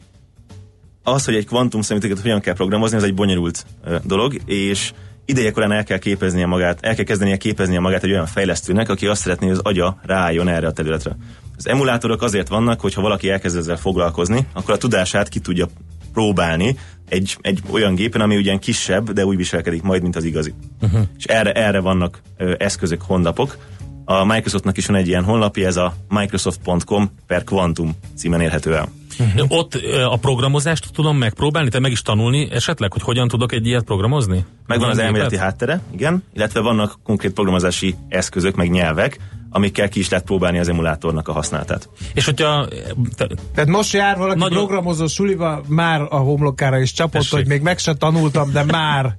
az, 1.02 1.24
hogy 1.24 1.34
egy 1.34 1.46
kvantum 1.46 1.80
számítógépet 1.80 2.22
hogyan 2.22 2.40
kell 2.40 2.54
programozni, 2.54 2.96
ez 2.96 3.02
egy 3.02 3.14
bonyolult 3.14 3.66
uh, 3.84 3.96
dolog, 4.04 4.34
és 4.46 4.92
idejekorán 5.24 5.72
el 5.72 5.84
kell 5.84 5.98
képeznie 5.98 6.46
magát, 6.46 6.78
el 6.82 6.94
kell 6.94 7.04
kezdenie 7.04 7.36
képeznie 7.36 7.80
magát 7.80 8.04
egy 8.04 8.10
olyan 8.10 8.26
fejlesztőnek, 8.26 8.88
aki 8.88 9.06
azt 9.06 9.20
szeretné, 9.20 9.46
hogy 9.46 9.56
az 9.56 9.62
agya 9.64 10.00
ráálljon 10.02 10.48
erre 10.48 10.66
a 10.66 10.72
területre. 10.72 11.16
Az 11.56 11.68
emulátorok 11.68 12.22
azért 12.22 12.48
vannak, 12.48 12.80
hogy 12.80 12.94
ha 12.94 13.00
valaki 13.00 13.30
elkezd 13.30 13.56
ezzel 13.56 13.76
foglalkozni, 13.76 14.46
akkor 14.52 14.74
a 14.74 14.78
tudását 14.78 15.28
ki 15.28 15.38
tudja 15.38 15.66
próbálni 16.12 16.76
egy, 17.08 17.36
egy 17.40 17.60
olyan 17.70 17.94
gépen, 17.94 18.20
ami 18.20 18.36
ugyan 18.36 18.58
kisebb, 18.58 19.10
de 19.10 19.24
úgy 19.24 19.36
viselkedik 19.36 19.82
majd, 19.82 20.02
mint 20.02 20.16
az 20.16 20.24
igazi. 20.24 20.54
Uh-huh. 20.80 21.00
És 21.18 21.24
erre, 21.24 21.52
erre 21.52 21.80
vannak 21.80 22.20
ö, 22.36 22.54
eszközök, 22.58 23.02
honlapok. 23.02 23.56
A 24.04 24.24
Microsoftnak 24.24 24.76
is 24.76 24.86
van 24.86 24.96
egy 24.96 25.08
ilyen 25.08 25.24
honlapja, 25.24 25.66
ez 25.66 25.76
a 25.76 25.94
microsoft.com 26.08 27.10
per 27.26 27.44
quantum 27.44 27.96
címen 28.16 28.40
érhető 28.40 28.74
el. 28.74 28.88
Uh-huh. 29.18 29.58
Ott 29.58 29.74
a 30.08 30.16
programozást 30.16 30.92
tudom 30.92 31.16
megpróbálni, 31.16 31.68
te 31.68 31.78
meg 31.78 31.90
is 31.90 32.02
tanulni 32.02 32.48
esetleg, 32.50 32.92
hogy 32.92 33.02
hogyan 33.02 33.28
tudok 33.28 33.52
egy 33.52 33.66
ilyet 33.66 33.84
programozni? 33.84 34.44
Megvan 34.66 34.90
az 34.90 34.98
elméleti 34.98 35.36
háttere, 35.36 35.80
igen, 35.92 36.22
illetve 36.34 36.60
vannak 36.60 36.98
konkrét 37.02 37.32
programozási 37.32 37.94
eszközök, 38.08 38.56
meg 38.56 38.70
nyelvek, 38.70 39.18
amikkel 39.56 39.88
ki 39.88 39.98
is 39.98 40.08
lehet 40.08 40.24
próbálni 40.24 40.58
az 40.58 40.68
emulátornak 40.68 41.28
a 41.28 41.32
használatát. 41.32 41.88
És 42.14 42.24
hogyha... 42.24 42.68
Te, 43.16 43.28
Tehát 43.54 43.70
most 43.70 43.92
jár 43.92 44.16
valaki 44.16 44.38
nagyon... 44.38 44.58
programozó 44.58 45.06
suliva, 45.06 45.62
már 45.68 46.00
a 46.00 46.16
homlokára 46.16 46.78
is 46.78 46.92
csapott, 46.92 47.12
Tessék. 47.12 47.32
hogy 47.32 47.46
még 47.46 47.60
meg 47.60 47.78
se 47.78 47.94
tanultam, 47.94 48.52
de 48.52 48.64
már 48.64 49.16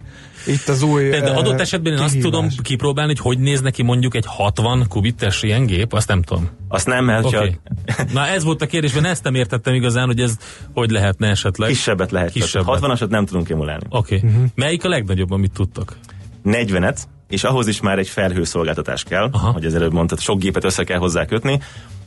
itt 0.47 0.67
az 0.67 0.81
új 0.81 1.09
De 1.09 1.31
adott 1.31 1.59
esetben 1.59 1.93
én 1.93 1.99
azt 1.99 2.19
tudom 2.19 2.47
kipróbálni, 2.61 3.13
hogy 3.15 3.35
hogy 3.35 3.43
néz 3.43 3.61
neki 3.61 3.83
mondjuk 3.83 4.15
egy 4.15 4.25
60 4.27 4.85
kubites 4.89 5.43
ilyen 5.43 5.65
gép, 5.65 5.93
azt 5.93 6.07
nem 6.07 6.21
tudom. 6.21 6.49
Azt 6.67 6.87
nem, 6.87 7.05
mert 7.05 7.25
okay. 7.25 7.57
csak... 7.85 8.13
Na 8.13 8.27
ez 8.27 8.43
volt 8.43 8.61
a 8.61 8.65
kérdés, 8.65 8.93
mert 8.93 9.05
ezt 9.05 9.23
nem 9.23 9.35
értettem 9.35 9.73
igazán, 9.73 10.05
hogy 10.05 10.19
ez 10.19 10.37
hogy 10.73 10.89
lehetne 10.89 11.29
esetleg. 11.29 11.69
Kisebbet 11.69 12.11
lehet. 12.11 12.31
Kisebbet. 12.31 12.79
60-asat 12.81 13.09
nem 13.09 13.25
tudunk 13.25 13.49
emulálni. 13.49 13.85
Oké. 13.89 14.15
Okay. 14.15 14.29
Uh-huh. 14.29 14.45
Melyik 14.55 14.83
a 14.83 14.89
legnagyobb, 14.89 15.31
amit 15.31 15.51
tudtak? 15.51 15.97
40-et, 16.45 16.97
és 17.27 17.43
ahhoz 17.43 17.67
is 17.67 17.81
már 17.81 17.99
egy 17.99 18.07
felhőszolgáltatás 18.07 19.03
kell, 19.03 19.29
Aha. 19.31 19.51
hogy 19.51 19.65
az 19.65 19.75
előbb 19.75 19.93
mondtad, 19.93 20.19
sok 20.19 20.39
gépet 20.39 20.63
össze 20.63 20.83
kell 20.83 20.97
hozzá 20.97 21.25
kötni, 21.25 21.59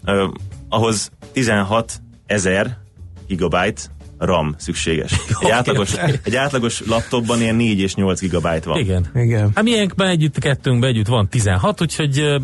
uh, 0.04 0.22
ahhoz 0.68 1.10
16 1.32 2.00
ezer 2.26 2.78
gigabyte 3.26 3.80
RAM 4.18 4.54
szükséges. 4.58 5.12
Egy 5.40 5.50
átlagos, 5.50 5.94
egy 6.24 6.36
átlagos 6.36 6.86
laptopban 6.86 7.40
ilyen 7.40 7.54
4 7.54 7.78
és 7.78 7.94
8 7.94 8.20
gigabyte 8.20 8.68
van. 8.68 8.78
Igen. 8.78 9.06
Igen. 9.14 9.50
Hát 9.54 9.66
ilyenkben 9.66 10.08
együtt, 10.08 10.38
kettőnkben 10.38 10.90
együtt 10.90 11.06
van 11.06 11.28
16, 11.28 11.80
úgyhogy 11.80 12.20
uh, 12.20 12.42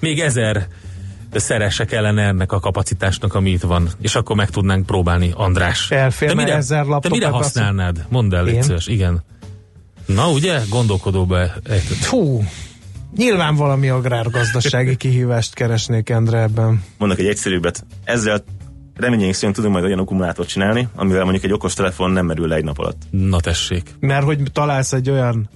még 0.00 0.20
ezer 0.20 0.66
szerese 1.34 1.84
kellene 1.84 2.22
ennek 2.22 2.52
a 2.52 2.60
kapacitásnak, 2.60 3.34
ami 3.34 3.50
itt 3.50 3.62
van. 3.62 3.88
És 4.00 4.14
akkor 4.14 4.36
meg 4.36 4.50
tudnánk 4.50 4.86
próbálni, 4.86 5.32
András. 5.34 5.90
Elférne 5.90 6.34
te 6.34 6.42
mire, 6.42 6.56
ezer 6.56 6.84
laptop. 6.84 7.02
Te 7.02 7.08
mire 7.08 7.28
használnád? 7.28 8.06
Mondd 8.08 8.34
el, 8.34 8.44
légy 8.44 8.82
Igen. 8.86 9.22
Na 10.06 10.30
ugye, 10.30 10.60
gondolkodóba 10.68 11.46
Fú, 12.00 12.44
nyilván 13.16 13.56
valami 13.56 13.88
agrárgazdasági 13.88 14.96
kihívást 14.96 15.54
keresnék 15.54 16.10
Endre 16.10 16.38
ebben. 16.38 16.84
Mondok 16.98 17.18
egy 17.18 17.26
egyszerűbbet. 17.26 17.84
Ezzel 18.04 18.44
reményeink 18.94 19.34
szerint 19.34 19.54
tudunk 19.54 19.72
majd 19.72 19.84
olyan 19.84 19.98
akkumulátort 19.98 20.48
csinálni, 20.48 20.88
amivel 20.94 21.22
mondjuk 21.22 21.44
egy 21.44 21.52
okos 21.52 21.74
telefon 21.74 22.10
nem 22.10 22.26
merül 22.26 22.48
le 22.48 22.54
egy 22.54 22.64
nap 22.64 22.78
alatt. 22.78 23.02
Na 23.10 23.40
tessék. 23.40 23.94
Mert 24.00 24.24
hogy 24.24 24.42
találsz 24.52 24.92
egy 24.92 25.10
olyan 25.10 25.48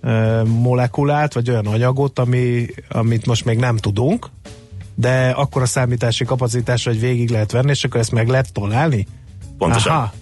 ö, 0.00 0.42
molekulát, 0.44 1.34
vagy 1.34 1.50
olyan 1.50 1.66
anyagot, 1.66 2.18
ami, 2.18 2.66
amit 2.88 3.26
most 3.26 3.44
még 3.44 3.58
nem 3.58 3.76
tudunk, 3.76 4.26
de 4.94 5.30
akkor 5.30 5.62
a 5.62 5.66
számítási 5.66 6.24
kapacitás, 6.24 6.84
hogy 6.84 7.00
végig 7.00 7.30
lehet 7.30 7.52
venni, 7.52 7.70
és 7.70 7.84
akkor 7.84 8.00
ezt 8.00 8.12
meg 8.12 8.28
lehet 8.28 8.52
találni? 8.52 9.06
Pontosan. 9.58 9.92
Aha. 9.92 10.12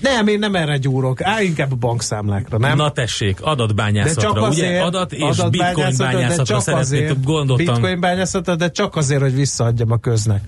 Nem, 0.00 0.26
én 0.26 0.38
nem 0.38 0.54
erre 0.54 0.76
gyúrok, 0.76 1.22
áll 1.22 1.42
inkább 1.42 1.72
a 1.72 1.76
bankszámlákra, 1.76 2.58
nem? 2.58 2.76
Na 2.76 2.90
tessék, 2.90 3.40
adatbányászatra, 3.40 4.42
azért, 4.42 4.68
ugye? 4.68 4.82
Adat 4.82 5.12
és 5.12 5.42
bitcoin 5.50 5.94
bányászatra 5.98 6.60
szeretnék, 6.60 7.24
gondoltam. 7.24 7.66
Bitcoin 7.66 8.00
bányászatra, 8.00 8.54
de 8.54 8.70
csak 8.70 8.96
azért, 8.96 9.20
hogy 9.20 9.34
visszaadjam 9.34 9.90
a 9.90 9.96
köznek 9.96 10.42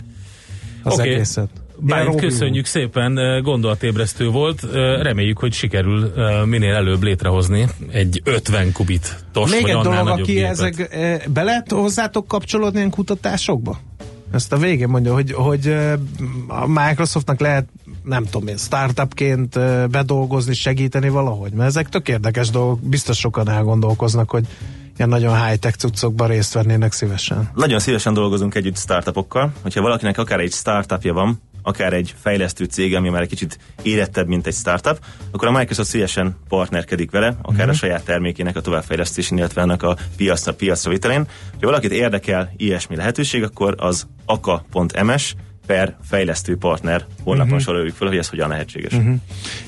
az 0.83 0.93
okay. 0.93 1.11
egészet. 1.11 1.49
Bár 1.83 2.15
köszönjük 2.15 2.67
szépen, 2.67 3.43
gondolatébresztő 3.43 4.29
volt. 4.29 4.63
Reméljük, 5.03 5.39
hogy 5.39 5.53
sikerül 5.53 6.13
minél 6.45 6.75
előbb 6.75 7.03
létrehozni 7.03 7.67
egy 7.91 8.21
50 8.25 8.73
kubit 8.73 9.25
tos, 9.33 9.51
Még 9.51 9.69
egy 9.69 9.77
dolog, 9.83 10.09
aki 10.09 10.43
ezek, 10.43 10.89
be 11.33 11.43
lehet 11.43 11.71
hozzátok 11.71 12.27
kapcsolódni 12.27 12.79
ilyen 12.79 12.91
kutatásokba? 12.91 13.79
Ezt 14.33 14.53
a 14.53 14.57
végén 14.57 14.89
mondja, 14.89 15.15
hogy, 15.15 15.33
hogy 15.33 15.77
a 16.49 16.67
Microsoftnak 16.67 17.41
lehet 17.41 17.69
nem 18.05 18.25
tudom 18.25 18.49
én, 18.49 18.57
startupként 18.57 19.59
bedolgozni, 19.91 20.55
segíteni 20.55 21.09
valahogy, 21.09 21.53
mert 21.53 21.69
ezek 21.69 21.89
tök 21.89 22.09
érdekes 22.09 22.51
dolgok, 22.51 22.81
biztos 22.81 23.19
sokan 23.19 23.49
elgondolkoznak, 23.49 24.31
hogy 24.31 24.47
ilyen 24.97 25.09
nagyon 25.09 25.47
high-tech 25.47 25.77
cuccokban 25.77 26.29
részt 26.29 26.53
vennének 26.53 26.93
szívesen. 26.93 27.51
Nagyon 27.55 27.79
szívesen 27.79 28.15
dolgozunk 28.15 28.55
együtt 28.55 28.77
startupokkal, 28.77 29.53
hogyha 29.63 29.81
valakinek 29.81 30.19
akár 30.19 30.41
egy 30.41 30.53
startupja 30.53 31.13
van, 31.13 31.41
akár 31.63 31.93
egy 31.93 32.15
fejlesztő 32.21 32.65
cég, 32.65 32.95
ami 32.95 33.09
már 33.09 33.23
egy 33.23 33.29
kicsit 33.29 33.59
érettebb, 33.83 34.27
mint 34.27 34.47
egy 34.47 34.55
startup, 34.55 34.99
akkor 35.31 35.49
a 35.49 35.51
Microsoft 35.51 35.89
szívesen 35.89 36.37
partnerkedik 36.49 37.11
vele, 37.11 37.27
akár 37.27 37.55
uh-huh. 37.55 37.69
a 37.69 37.73
saját 37.73 38.05
termékének 38.05 38.57
a 38.57 38.61
továbbfejlesztésén, 38.61 39.39
illetve 39.39 39.63
ennek 39.63 39.83
a 39.83 39.97
piacra, 40.17 40.55
piacra 40.55 40.91
vitelén. 40.91 41.27
Ha 41.61 41.67
valakit 41.67 41.93
érdekel 41.93 42.53
ilyesmi 42.57 42.97
lehetőség, 42.97 43.43
akkor 43.43 43.75
az 43.79 44.07
aka.ms 44.25 45.35
per 45.71 45.97
fejlesztő 46.03 46.57
partner 46.57 47.05
honlapon 47.25 47.51
uh-huh. 47.51 47.65
soroljuk 47.65 47.95
fel, 47.95 48.09
hogy 48.09 48.17
ez 48.17 48.29
hogyan 48.29 48.49
lehetséges. 48.49 48.93
Uh-huh. 48.93 49.15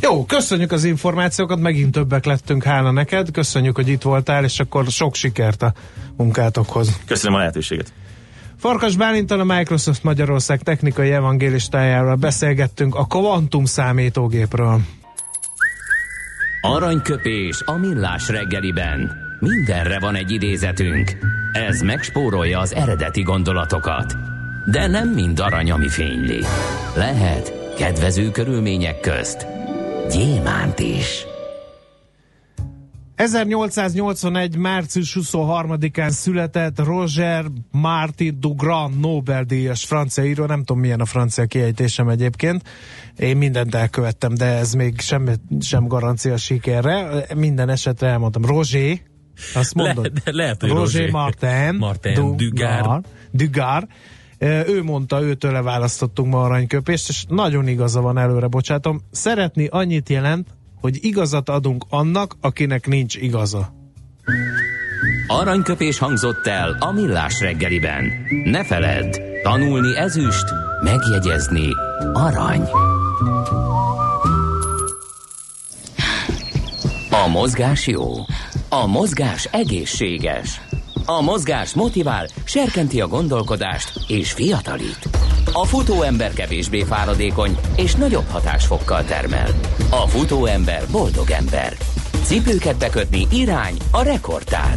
Jó, 0.01 0.25
köszönjük 0.25 0.73
az 0.73 0.85
információkat, 0.85 1.61
megint 1.61 1.93
többek 1.93 2.25
lettünk, 2.25 2.62
hála 2.65 2.91
neked, 2.91 3.31
köszönjük, 3.31 3.77
hogy 3.77 3.88
itt 3.88 4.03
voltál, 4.03 4.45
és 4.45 4.61
akkor 4.61 4.87
sok 4.87 5.15
sikert 5.15 5.62
a 5.62 5.73
munkátokhoz. 6.17 7.01
Köszönöm 7.07 7.35
a 7.35 7.38
lehetőséget. 7.38 7.93
Farkas 8.59 8.97
Bálintal 8.97 9.41
a 9.41 9.45
Microsoft 9.45 10.03
Magyarország 10.03 10.62
technikai 10.62 11.11
evangélistájáról 11.11 12.15
beszélgettünk 12.15 12.95
a 12.95 13.05
kvantum 13.05 13.65
számítógépről. 13.65 14.81
Aranyköpés 16.61 17.62
a 17.65 17.77
millás 17.77 18.29
reggeliben. 18.29 19.11
Mindenre 19.41 19.99
van 19.99 20.15
egy 20.15 20.31
idézetünk. 20.31 21.17
Ez 21.53 21.81
megspórolja 21.81 22.59
az 22.59 22.75
eredeti 22.75 23.23
gondolatokat. 23.23 24.32
De 24.66 24.87
nem 24.87 25.09
mind 25.09 25.40
arany, 25.40 25.70
ami 25.70 25.88
fényli. 25.88 26.40
Lehet 26.96 27.75
kedvező 27.77 28.31
körülmények 28.31 29.01
közt 29.01 29.46
gyémánt 30.11 30.79
is. 30.79 31.27
1881. 33.14 34.57
március 34.57 35.16
23-án 35.20 36.09
született 36.09 36.79
Roger 36.79 37.44
Martin 37.70 38.40
Dugrand 38.40 39.01
Nobel-díjas 39.01 39.85
francia 39.85 40.25
író, 40.25 40.44
nem 40.44 40.64
tudom 40.64 40.83
milyen 40.83 41.01
a 41.01 41.05
francia 41.05 41.46
kiejtésem 41.46 42.09
egyébként, 42.09 42.62
én 43.16 43.37
mindent 43.37 43.75
elkövettem, 43.75 44.35
de 44.35 44.44
ez 44.44 44.72
még 44.72 45.01
sem, 45.01 45.31
sem 45.61 45.87
garancia 45.87 46.37
sikerre, 46.37 47.25
minden 47.35 47.68
esetre 47.68 48.09
elmondtam, 48.09 48.44
Roger, 48.44 48.98
azt 49.55 49.75
mondod? 49.75 50.12
Le, 50.25 50.33
lehet, 50.33 50.61
hogy 50.61 50.70
Roger, 50.70 51.01
Roger 51.01 51.11
Martin, 51.11 51.75
Martin 51.79 52.37
Dugard, 52.37 53.05
Dugard, 53.31 53.87
ő 54.42 54.83
mondta, 54.83 55.22
őtől 55.22 55.62
választottunk 55.62 56.33
ma 56.33 56.42
aranyköpést, 56.42 57.09
és 57.09 57.24
nagyon 57.28 57.68
igaza 57.68 58.00
van 58.00 58.18
előre, 58.18 58.46
bocsátom. 58.46 59.00
Szeretni 59.11 59.66
annyit 59.66 60.09
jelent, 60.09 60.48
hogy 60.81 60.98
igazat 61.00 61.48
adunk 61.48 61.85
annak, 61.88 62.37
akinek 62.40 62.87
nincs 62.87 63.16
igaza. 63.16 63.72
Aranyköpés 65.26 65.98
hangzott 65.98 66.46
el 66.46 66.76
a 66.81 66.92
millás 66.92 67.40
reggeliben. 67.40 68.05
Ne 68.44 68.64
feledd, 68.64 69.18
tanulni 69.42 69.96
ezüst, 69.96 70.44
megjegyezni 70.83 71.68
arany. 72.12 72.62
A 77.11 77.28
mozgás 77.28 77.87
jó, 77.87 78.11
a 78.68 78.87
mozgás 78.87 79.44
egészséges. 79.44 80.61
A 81.05 81.23
mozgás 81.23 81.75
motivál, 81.75 82.27
serkenti 82.45 83.01
a 83.01 83.07
gondolkodást 83.07 83.93
és 84.07 84.33
fiatalít. 84.33 85.09
A 85.53 85.65
futóember 85.65 86.33
kevésbé 86.33 86.83
fáradékony 86.83 87.59
és 87.77 87.95
nagyobb 87.95 88.27
hatásfokkal 88.31 89.05
termel. 89.05 89.49
A 89.91 90.07
futóember 90.07 90.83
boldog 90.91 91.31
ember. 91.31 91.77
Cipőket 92.25 92.79
bekötni 92.79 93.27
irány 93.31 93.77
a 93.91 94.03
rekordtán. 94.03 94.77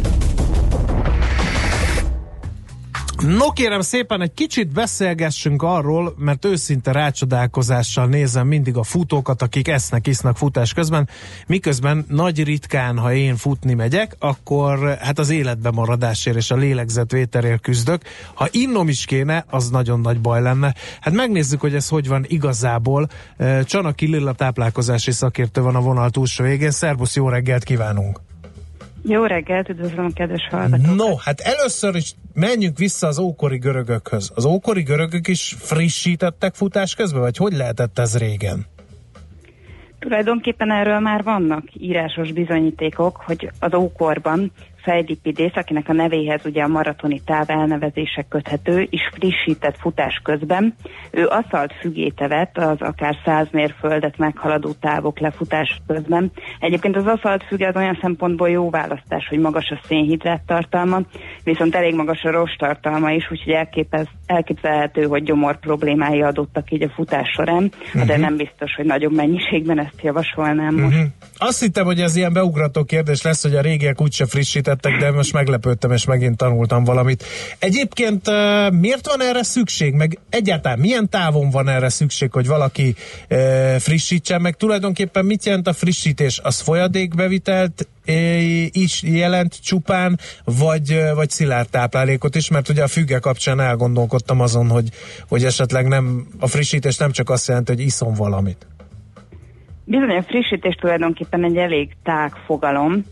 No 3.26 3.50
kérem 3.52 3.80
szépen, 3.80 4.20
egy 4.20 4.34
kicsit 4.34 4.72
beszélgessünk 4.72 5.62
arról, 5.62 6.14
mert 6.18 6.44
őszinte 6.44 6.92
rácsodálkozással 6.92 8.06
nézem 8.06 8.46
mindig 8.46 8.76
a 8.76 8.82
futókat, 8.82 9.42
akik 9.42 9.68
esznek, 9.68 10.06
isznak 10.06 10.36
futás 10.36 10.72
közben, 10.72 11.08
miközben 11.46 12.04
nagy 12.08 12.44
ritkán, 12.44 12.98
ha 12.98 13.12
én 13.12 13.36
futni 13.36 13.74
megyek, 13.74 14.16
akkor 14.18 14.96
hát 15.00 15.18
az 15.18 15.30
életbe 15.30 15.70
maradásért 15.70 16.36
és 16.36 16.50
a 16.50 16.56
lélegzetvételért 16.56 17.60
küzdök. 17.60 18.02
Ha 18.34 18.48
innom 18.50 18.88
is 18.88 19.04
kéne, 19.04 19.44
az 19.48 19.70
nagyon 19.70 20.00
nagy 20.00 20.20
baj 20.20 20.42
lenne. 20.42 20.74
Hát 21.00 21.14
megnézzük, 21.14 21.60
hogy 21.60 21.74
ez 21.74 21.88
hogy 21.88 22.08
van 22.08 22.24
igazából. 22.28 23.08
Csanaki 23.64 24.06
Lilla 24.06 24.32
táplálkozási 24.32 25.10
szakértő 25.10 25.60
van 25.60 25.74
a 25.74 25.80
vonal 25.80 26.10
túlsó 26.10 26.44
végén. 26.44 26.70
Szervusz, 26.70 27.16
jó 27.16 27.28
reggelt 27.28 27.64
kívánunk! 27.64 28.20
Jó 29.08 29.24
reggelt, 29.24 29.68
üdvözlöm 29.68 30.04
a 30.04 30.12
kedves 30.14 30.48
hallgatókat. 30.50 30.94
No, 30.94 31.16
hát 31.16 31.40
először 31.40 31.94
is 31.94 32.12
menjünk 32.34 32.78
vissza 32.78 33.06
az 33.06 33.18
ókori 33.18 33.58
görögökhöz. 33.58 34.32
Az 34.34 34.44
ókori 34.44 34.82
görögök 34.82 35.28
is 35.28 35.56
frissítettek 35.58 36.54
futás 36.54 36.94
közben, 36.94 37.20
vagy 37.20 37.36
hogy 37.36 37.52
lehetett 37.52 37.98
ez 37.98 38.18
régen? 38.18 38.66
Tulajdonképpen 39.98 40.70
erről 40.70 40.98
már 40.98 41.22
vannak 41.22 41.64
írásos 41.72 42.32
bizonyítékok, 42.32 43.22
hogy 43.24 43.50
az 43.58 43.74
ókorban 43.74 44.52
Fejdipidész, 44.86 45.54
akinek 45.54 45.88
a 45.88 45.92
nevéhez 45.92 46.40
ugye 46.44 46.62
a 46.62 46.68
maratoni 46.68 47.20
táv 47.24 47.50
elnevezése 47.50 48.26
köthető, 48.28 48.86
is 48.90 49.10
frissített 49.14 49.76
futás 49.78 50.20
közben. 50.24 50.74
Ő 51.10 51.26
aszalt 51.26 51.72
fügéte 51.80 52.28
vett 52.28 52.58
az 52.58 52.80
akár 52.80 53.16
száz 53.24 53.46
mérföldet 53.50 54.18
meghaladó 54.18 54.72
távok 54.80 55.18
lefutás 55.18 55.80
közben. 55.86 56.32
Egyébként 56.60 56.96
az 56.96 57.06
aszalt 57.06 57.44
füge 57.44 57.68
az 57.68 57.76
olyan 57.76 57.98
szempontból 58.00 58.48
jó 58.50 58.70
választás, 58.70 59.26
hogy 59.28 59.38
magas 59.38 59.70
a 59.70 59.80
szénhidrát 59.88 60.42
tartalma, 60.46 61.00
viszont 61.44 61.74
elég 61.74 61.94
magas 61.94 62.22
a 62.22 62.30
rost 62.30 62.58
tartalma 62.58 63.10
is, 63.10 63.30
úgyhogy 63.30 63.52
elképez, 63.52 64.06
elképzelhető, 64.26 65.02
hogy 65.02 65.22
gyomor 65.22 65.58
problémái 65.58 66.22
adottak 66.22 66.70
így 66.70 66.82
a 66.82 66.92
futás 66.94 67.28
során, 67.28 67.72
uh-huh. 67.86 68.04
de 68.04 68.12
mhm. 68.12 68.22
nem 68.22 68.36
biztos, 68.36 68.74
hogy 68.74 68.84
nagyobb 68.84 69.12
mennyiségben 69.12 69.78
ezt 69.78 70.02
javasolnám 70.02 70.74
most. 70.74 70.96
Uh-huh. 70.96 71.10
Azt 71.38 71.60
hittem, 71.60 71.84
hogy 71.84 72.00
ez 72.00 72.16
ilyen 72.16 72.32
beugrató 72.32 72.84
kérdés 72.84 73.22
lesz, 73.22 73.42
hogy 73.42 73.54
a 73.54 73.60
régiek 73.60 74.00
úgyse 74.00 74.26
frissített 74.26 74.75
ismertek, 74.76 75.10
de 75.10 75.16
most 75.16 75.32
meglepődtem, 75.32 75.90
és 75.90 76.04
megint 76.04 76.36
tanultam 76.36 76.84
valamit. 76.84 77.24
Egyébként 77.58 78.30
miért 78.80 79.06
van 79.06 79.22
erre 79.22 79.42
szükség? 79.42 79.94
Meg 79.94 80.18
egyáltalán 80.30 80.78
milyen 80.78 81.08
távon 81.08 81.50
van 81.50 81.68
erre 81.68 81.88
szükség, 81.88 82.32
hogy 82.32 82.46
valaki 82.46 82.94
frissítsen? 83.78 84.40
Meg 84.40 84.56
tulajdonképpen 84.56 85.24
mit 85.24 85.44
jelent 85.44 85.66
a 85.66 85.72
frissítés? 85.72 86.40
Az 86.42 86.60
folyadékbevitelt 86.60 87.88
is 88.70 89.02
jelent 89.02 89.62
csupán, 89.62 90.18
vagy, 90.44 91.00
vagy 91.14 91.30
szilárd 91.30 91.68
táplálékot 91.68 92.34
is, 92.34 92.50
mert 92.50 92.68
ugye 92.68 92.82
a 92.82 92.88
függe 92.88 93.18
kapcsán 93.18 93.60
elgondolkodtam 93.60 94.40
azon, 94.40 94.68
hogy, 94.68 94.88
hogy 95.28 95.44
esetleg 95.44 95.86
nem, 95.86 96.26
a 96.40 96.46
frissítés 96.46 96.96
nem 96.96 97.10
csak 97.10 97.30
azt 97.30 97.48
jelenti, 97.48 97.72
hogy 97.72 97.80
iszom 97.80 98.14
valamit. 98.14 98.66
Bizony 99.84 100.16
a 100.16 100.22
frissítés 100.22 100.74
tulajdonképpen 100.74 101.44
egy 101.44 101.56
elég 101.56 101.96
tág 102.02 102.32
fogalom. 102.46 103.04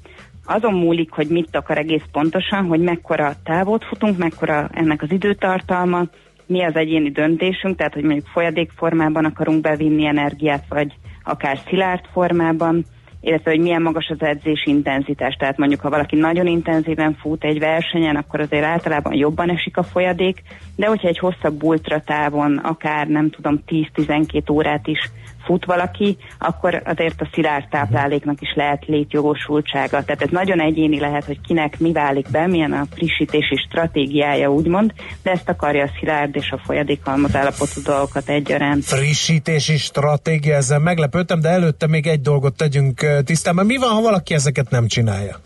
Azon 0.47 0.75
múlik, 0.75 1.11
hogy 1.11 1.29
mit 1.29 1.57
akar 1.57 1.79
egész 1.79 2.03
pontosan, 2.13 2.67
hogy 2.67 2.81
mekkora 2.81 3.33
távot 3.45 3.85
futunk, 3.85 4.19
mekkora 4.19 4.69
ennek 4.73 5.03
az 5.03 5.11
időtartalma, 5.11 6.03
mi 6.47 6.65
az 6.65 6.77
egyéni 6.77 7.11
döntésünk, 7.11 7.77
tehát 7.77 7.95
hogy 7.95 8.03
mondjuk 8.03 8.27
folyadékformában 8.27 9.25
akarunk 9.25 9.61
bevinni 9.61 10.07
energiát, 10.07 10.65
vagy 10.69 10.93
akár 11.25 11.59
szilárd 11.69 12.05
formában, 12.13 12.85
illetve 13.25 13.51
hogy 13.51 13.61
milyen 13.61 13.83
magas 13.83 14.09
az 14.09 14.23
edzés 14.27 14.63
intenzitás. 14.67 15.35
Tehát 15.35 15.59
mondjuk, 15.59 15.81
ha 15.81 15.91
valaki 15.91 16.17
nagyon 16.17 16.47
intenzíven 16.47 17.17
fut 17.21 17.45
egy 17.45 17.59
versenyen, 17.59 18.17
akkor 18.17 18.41
azért 18.41 18.65
általában 18.65 19.15
jobban 19.15 19.51
esik 19.51 19.77
a 19.77 19.83
folyadék, 19.83 20.43
de 20.77 20.87
hogyha 20.87 21.09
egy 21.09 21.19
hosszabb 21.19 21.63
ultratávon, 21.63 22.57
akár 22.57 23.07
nem 23.07 23.31
tudom, 23.31 23.63
10-12 23.67 24.51
órát 24.51 24.87
is 24.87 25.11
fut 25.45 25.65
valaki, 25.65 26.17
akkor 26.39 26.83
azért 26.85 27.21
a 27.21 27.29
szilárd 27.33 27.69
tápláléknak 27.69 28.41
is 28.41 28.55
lehet 28.55 28.85
létjogosultsága. 28.87 30.05
Tehát 30.05 30.23
ez 30.23 30.29
nagyon 30.31 30.61
egyéni 30.61 31.01
lehet, 31.01 31.25
hogy 31.25 31.41
kinek 31.41 31.79
mi 31.79 31.93
válik 31.93 32.31
be, 32.31 32.47
milyen 32.47 32.73
a 32.73 32.87
frissítési 32.95 33.57
stratégiája, 33.69 34.53
úgymond, 34.53 34.93
de 35.23 35.31
ezt 35.31 35.49
akarja 35.49 35.85
a 35.85 35.91
szilárd 35.99 36.37
és 36.37 36.51
a 36.51 36.61
folyadékhalmaz 36.65 37.37
állapotú 37.37 37.83
dolgokat 37.85 38.29
egyaránt. 38.29 38.85
Frissítési 38.85 39.77
stratégia, 39.77 40.55
ezzel 40.55 40.79
meglepődtem, 40.79 41.41
de 41.41 41.49
előtte 41.49 41.87
még 41.87 42.07
egy 42.07 42.21
dolgot 42.21 42.57
tegyünk 42.57 43.07
tisztában. 43.23 43.67
Mi 43.67 43.77
van, 43.77 43.91
ha 43.91 44.01
valaki 44.01 44.35
ezeket 44.35 44.71
nem 44.71 44.87
csinálja? 44.87 45.41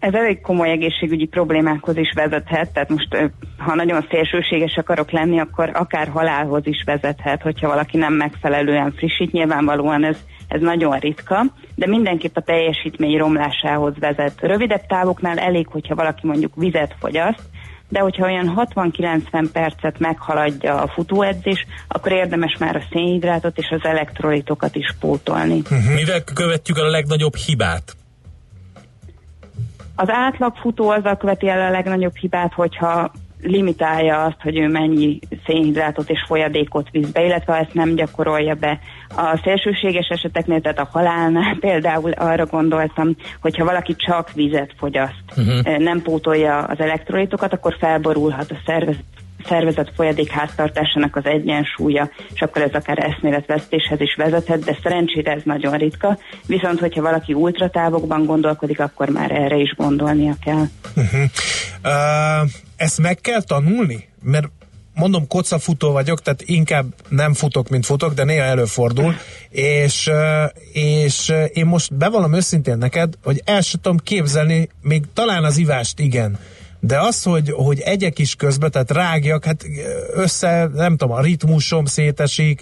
ez 0.00 0.14
elég 0.14 0.40
komoly 0.40 0.70
egészségügyi 0.70 1.26
problémákhoz 1.26 1.96
is 1.96 2.12
vezethet, 2.14 2.72
tehát 2.72 2.88
most 2.88 3.32
ha 3.58 3.74
nagyon 3.74 4.06
szélsőséges 4.10 4.76
akarok 4.76 5.10
lenni, 5.10 5.40
akkor 5.40 5.70
akár 5.74 6.08
halálhoz 6.08 6.66
is 6.66 6.82
vezethet, 6.86 7.42
hogyha 7.42 7.68
valaki 7.68 7.96
nem 7.96 8.12
megfelelően 8.12 8.92
frissít. 8.92 9.32
Nyilvánvalóan 9.32 10.04
ez, 10.04 10.16
ez 10.48 10.60
nagyon 10.60 10.98
ritka, 10.98 11.44
de 11.74 11.86
mindenképp 11.86 12.36
a 12.36 12.40
teljesítmény 12.40 13.16
romlásához 13.16 13.94
vezet. 13.98 14.40
Rövidebb 14.40 14.86
távoknál 14.86 15.38
elég, 15.38 15.66
hogyha 15.66 15.94
valaki 15.94 16.26
mondjuk 16.26 16.52
vizet 16.54 16.94
fogyaszt, 16.98 17.42
de 17.90 18.00
hogyha 18.00 18.24
olyan 18.24 18.68
60-90 18.74 19.48
percet 19.52 19.98
meghaladja 19.98 20.82
a 20.82 20.88
futóedzés, 20.88 21.66
akkor 21.88 22.12
érdemes 22.12 22.56
már 22.58 22.76
a 22.76 22.82
szénhidrátot 22.90 23.58
és 23.58 23.68
az 23.70 23.84
elektrolitokat 23.84 24.76
is 24.76 24.94
pótolni. 25.00 25.58
Uh-huh. 25.58 25.94
Mivel 25.94 26.24
követjük 26.24 26.78
a 26.78 26.90
legnagyobb 26.90 27.36
hibát? 27.36 27.96
Az 29.94 30.08
átlagfutó 30.08 30.88
azzal 30.88 31.16
követi 31.16 31.48
el 31.48 31.60
a 31.60 31.70
legnagyobb 31.70 32.16
hibát, 32.16 32.52
hogyha 32.52 33.12
limitálja 33.42 34.24
azt, 34.24 34.40
hogy 34.42 34.58
ő 34.58 34.68
mennyi 34.68 35.18
szénhidrátot 35.46 36.10
és 36.10 36.24
folyadékot 36.26 36.90
visz 36.90 37.08
be, 37.08 37.24
illetve 37.24 37.54
ezt 37.54 37.74
nem 37.74 37.94
gyakorolja 37.94 38.54
be. 38.54 38.78
A 39.16 39.40
szélsőséges 39.44 40.08
eseteknél, 40.08 40.60
tehát 40.60 40.78
a 40.78 40.88
halálnál 40.92 41.56
például 41.66 42.10
arra 42.10 42.46
gondoltam, 42.46 43.16
hogyha 43.40 43.64
valaki 43.64 43.96
csak 43.96 44.32
vizet 44.32 44.74
fogyaszt, 44.78 45.24
uh-huh. 45.36 45.78
nem 45.78 46.02
pótolja 46.02 46.58
az 46.58 46.80
elektrolitokat, 46.80 47.52
akkor 47.52 47.76
felborulhat 47.78 48.50
a 48.50 48.56
szervezet 48.66 49.04
szervezet 49.48 49.92
folyadék 49.94 50.30
háztartásának 50.30 51.16
az 51.16 51.24
egyensúlya, 51.24 52.10
és 52.34 52.40
akkor 52.40 52.62
ez 52.62 52.72
akár 52.72 52.98
eszméletvesztéshez 52.98 54.00
is 54.00 54.14
vezethet, 54.14 54.64
de 54.64 54.78
szerencsére 54.82 55.32
ez 55.32 55.42
nagyon 55.44 55.76
ritka. 55.78 56.18
Viszont, 56.46 56.78
hogyha 56.80 57.02
valaki 57.02 57.32
ultratávokban 57.32 58.24
gondolkodik, 58.24 58.80
akkor 58.80 59.08
már 59.08 59.30
erre 59.30 59.56
is 59.56 59.74
gondolnia 59.76 60.34
kell. 60.44 60.64
Uh-huh. 60.96 61.20
Uh, 61.84 62.50
ezt 62.76 63.00
meg 63.00 63.18
kell 63.20 63.42
tanulni? 63.42 64.08
Mert 64.22 64.48
mondom, 65.00 65.26
kocafutó 65.26 65.92
vagyok, 65.92 66.22
tehát 66.22 66.42
inkább 66.42 66.86
nem 67.08 67.34
futok, 67.34 67.68
mint 67.68 67.86
futok, 67.86 68.14
de 68.14 68.24
néha 68.24 68.44
előfordul, 68.44 69.14
és, 69.50 70.10
és 70.72 71.32
én 71.52 71.66
most 71.66 71.94
bevallom 71.94 72.34
őszintén 72.34 72.78
neked, 72.78 73.14
hogy 73.22 73.42
el 73.44 73.60
sem 73.60 73.80
tudom 73.80 73.98
képzelni, 73.98 74.68
még 74.82 75.04
talán 75.14 75.44
az 75.44 75.56
ivást 75.56 75.98
igen, 75.98 76.38
de 76.80 77.00
az, 77.00 77.22
hogy, 77.22 77.50
hogy 77.50 77.80
egyek 77.80 78.18
is 78.18 78.34
közben, 78.34 78.70
tehát 78.70 78.90
rágjak, 78.90 79.44
hát 79.44 79.66
össze, 80.12 80.70
nem 80.74 80.96
tudom, 80.96 81.16
a 81.16 81.20
ritmusom 81.20 81.84
szétesik, 81.84 82.60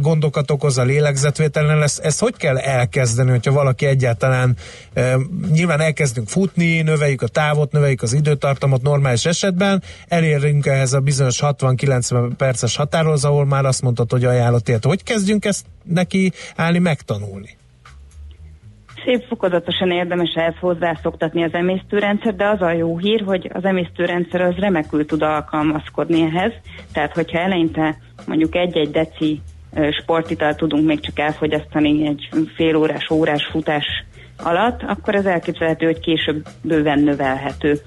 gondokat 0.00 0.50
okoz 0.50 0.78
a 0.78 0.82
lélegzetvételen, 0.82 1.82
ezt, 1.82 1.98
ezt 1.98 2.20
hogy 2.20 2.36
kell 2.36 2.58
elkezdeni, 2.58 3.30
hogyha 3.30 3.52
valaki 3.52 3.86
egyáltalán 3.86 4.56
nyilván 5.50 5.80
elkezdünk 5.80 6.28
futni, 6.28 6.80
növeljük 6.80 7.22
a 7.22 7.28
távot, 7.28 7.72
növeljük 7.72 8.02
az 8.02 8.12
időtartamot 8.12 8.82
normális 8.82 9.24
esetben, 9.24 9.82
elérünk 10.08 10.66
ehhez 10.66 10.92
a 10.92 11.00
bizonyos 11.00 11.38
60-90 11.42 12.30
perces 12.36 12.76
határhoz, 12.76 13.24
ahol 13.24 13.46
már 13.46 13.64
azt 13.64 13.82
mondtad, 13.82 14.10
hogy 14.10 14.24
ajánlott 14.24 14.68
ilyet. 14.68 14.84
Hogy 14.84 15.02
kezdjünk 15.02 15.44
ezt 15.44 15.64
neki 15.84 16.32
állni, 16.56 16.78
megtanulni? 16.78 17.57
Szép 19.08 19.24
fokozatosan 19.28 19.90
érdemes 19.90 20.32
ehhez 20.34 20.54
hozzászoktatni 20.60 21.44
az 21.44 21.52
emésztőrendszer, 21.52 22.34
de 22.34 22.48
az 22.48 22.60
a 22.60 22.72
jó 22.72 22.98
hír, 22.98 23.22
hogy 23.24 23.50
az 23.52 23.64
emésztőrendszer 23.64 24.40
az 24.40 24.54
remekül 24.54 25.06
tud 25.06 25.22
alkalmazkodni 25.22 26.22
ehhez, 26.22 26.52
tehát 26.92 27.14
hogyha 27.14 27.38
eleinte 27.38 27.96
mondjuk 28.26 28.54
egy-egy 28.54 28.90
deci 28.90 29.40
sportital 30.00 30.54
tudunk 30.54 30.86
még 30.86 31.00
csak 31.00 31.18
elfogyasztani 31.18 32.06
egy 32.06 32.28
fél 32.54 32.76
órás, 32.76 33.10
órás 33.10 33.48
futás 33.50 33.86
alatt, 34.36 34.82
akkor 34.82 35.14
ez 35.14 35.26
elképzelhető, 35.26 35.86
hogy 35.86 36.00
később 36.00 36.46
bőven 36.62 37.00
növelhető 37.00 37.80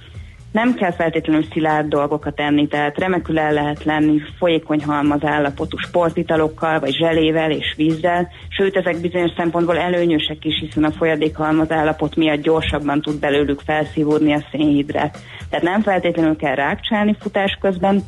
nem 0.52 0.74
kell 0.74 0.92
feltétlenül 0.92 1.46
szilárd 1.52 1.88
dolgokat 1.88 2.40
enni, 2.40 2.68
tehát 2.68 3.00
remekül 3.00 3.40
el 3.40 3.54
lehet 3.54 3.84
lenni 3.84 4.22
folyékony 4.38 4.84
halmaz 4.84 5.24
állapotú 5.24 5.78
sportitalokkal, 5.78 6.80
vagy 6.80 6.94
zselével 6.94 7.52
és 7.52 7.74
vízzel, 7.78 8.30
sőt 8.50 8.76
ezek 8.76 9.02
bizonyos 9.02 9.32
szempontból 9.38 9.78
előnyösek 9.78 10.46
is, 10.46 10.60
hiszen 10.60 10.84
a 10.84 10.92
folyadékhalmaz 10.92 11.72
állapot 11.72 12.16
miatt 12.16 12.42
gyorsabban 12.42 13.02
tud 13.02 13.20
belőlük 13.20 13.60
felszívódni 13.60 14.34
a 14.34 14.44
szénhidrát. 14.52 15.18
Tehát 15.50 15.66
nem 15.66 15.82
feltétlenül 15.82 16.36
kell 16.36 16.56
rákcsálni 16.56 17.16
futás 17.20 17.58
közben, 17.62 18.04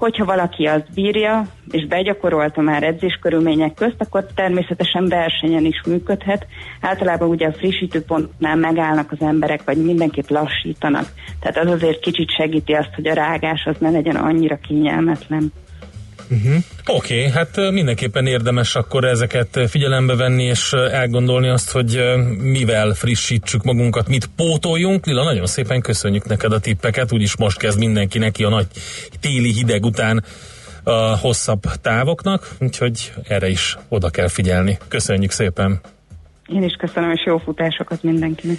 Hogyha 0.00 0.24
valaki 0.24 0.64
azt 0.64 0.94
bírja, 0.94 1.46
és 1.70 1.86
begyakorolta 1.86 2.60
már 2.60 2.82
edzéskörülmények 2.82 3.74
közt, 3.74 3.96
akkor 3.98 4.26
természetesen 4.34 5.08
versenyen 5.08 5.64
is 5.64 5.82
működhet. 5.86 6.46
Általában 6.80 7.28
ugye 7.28 7.46
a 7.46 7.52
frissítőpontnál 7.52 8.56
megállnak 8.56 9.12
az 9.12 9.20
emberek, 9.20 9.64
vagy 9.64 9.84
mindenképp 9.84 10.28
lassítanak. 10.28 11.06
Tehát 11.40 11.58
az 11.58 11.72
azért 11.72 12.00
kicsit 12.00 12.30
segíti 12.30 12.72
azt, 12.72 12.94
hogy 12.94 13.08
a 13.08 13.14
rágás 13.14 13.64
az 13.64 13.76
ne 13.78 13.90
legyen 13.90 14.16
annyira 14.16 14.56
kényelmetlen. 14.56 15.52
Uh-huh. 16.30 16.54
Oké, 16.86 17.18
okay, 17.18 17.30
hát 17.30 17.70
mindenképpen 17.70 18.26
érdemes 18.26 18.74
akkor 18.74 19.04
ezeket 19.04 19.60
figyelembe 19.68 20.16
venni, 20.16 20.44
és 20.44 20.72
elgondolni 20.72 21.48
azt, 21.48 21.70
hogy 21.70 22.00
mivel 22.38 22.92
frissítsük 22.92 23.62
magunkat, 23.62 24.08
mit 24.08 24.30
pótoljunk. 24.36 25.06
Lila, 25.06 25.24
nagyon 25.24 25.46
szépen 25.46 25.80
köszönjük 25.80 26.26
neked 26.26 26.52
a 26.52 26.60
tippeket, 26.60 27.12
úgyis 27.12 27.36
most 27.36 27.58
kezd 27.58 27.78
mindenki 27.78 28.18
neki 28.18 28.44
a 28.44 28.48
nagy 28.48 28.66
téli 29.20 29.52
hideg 29.52 29.84
után 29.84 30.24
a 30.82 31.18
hosszabb 31.18 31.62
távoknak, 31.80 32.48
úgyhogy 32.60 33.12
erre 33.28 33.48
is 33.48 33.76
oda 33.88 34.10
kell 34.10 34.28
figyelni. 34.28 34.78
Köszönjük 34.88 35.30
szépen! 35.30 35.80
Én 36.46 36.62
is 36.62 36.74
köszönöm, 36.78 37.10
és 37.10 37.22
jó 37.26 37.38
futásokat 37.38 38.02
mindenkinek! 38.02 38.58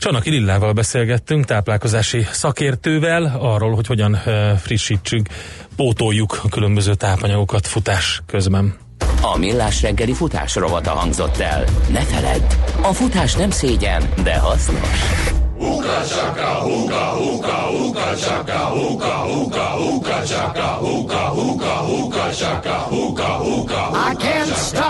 Csanaki 0.00 0.30
Lillával 0.30 0.72
beszélgettünk, 0.72 1.44
táplálkozási 1.44 2.26
szakértővel, 2.30 3.36
arról, 3.40 3.74
hogy 3.74 3.86
hogyan 3.86 4.18
frissítsük, 4.58 5.26
pótoljuk 5.76 6.40
a 6.42 6.48
különböző 6.48 6.94
tápanyagokat 6.94 7.66
futás 7.66 8.22
közben. 8.26 8.76
A 9.22 9.38
Millás 9.38 9.82
reggeli 9.82 10.12
futás 10.12 10.54
rovata 10.54 10.90
hangzott 10.90 11.38
el. 11.38 11.64
Ne 11.92 12.00
feledd, 12.00 12.42
a 12.82 12.92
futás 12.92 13.34
nem 13.34 13.50
szégyen, 13.50 14.02
de 14.22 14.38
hasznos. 14.38 14.98
Uka 15.58 16.02
chaka, 16.08 16.66
uka, 16.66 17.16
uka, 17.34 17.70
uka 17.86 18.16
chaka, 18.16 18.74
uka, 18.74 19.26
uka, 19.42 19.78
uka 19.94 20.22
chaka, 20.22 20.78
uka, 20.80 21.32
uka, 21.32 21.82
uka 22.02 22.30
chaka, 22.30 22.86
uka, 22.90 23.40
uka, 23.42 23.90
I 24.10 24.14
can't 24.14 24.54
stop 24.56 24.89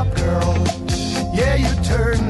out, 0.00 0.16
girl. 0.16 0.64
Yeah, 1.34 1.56
you 1.56 1.84
turned 1.84 2.29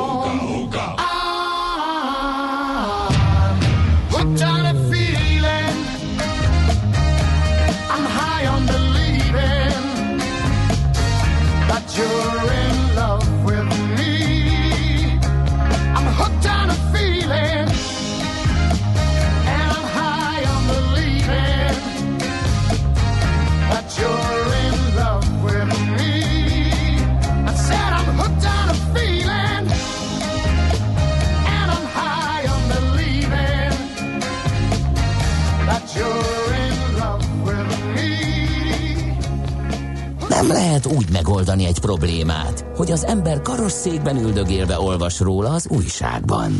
Lehet 40.83 40.99
úgy 40.99 41.11
megoldani 41.11 41.65
egy 41.65 41.79
problémát, 41.79 42.65
hogy 42.75 42.91
az 42.91 43.05
ember 43.05 43.41
karosszékben 43.41 44.17
üldögélve 44.17 44.79
olvas 44.79 45.19
róla 45.19 45.49
az 45.49 45.67
újságban. 45.69 46.51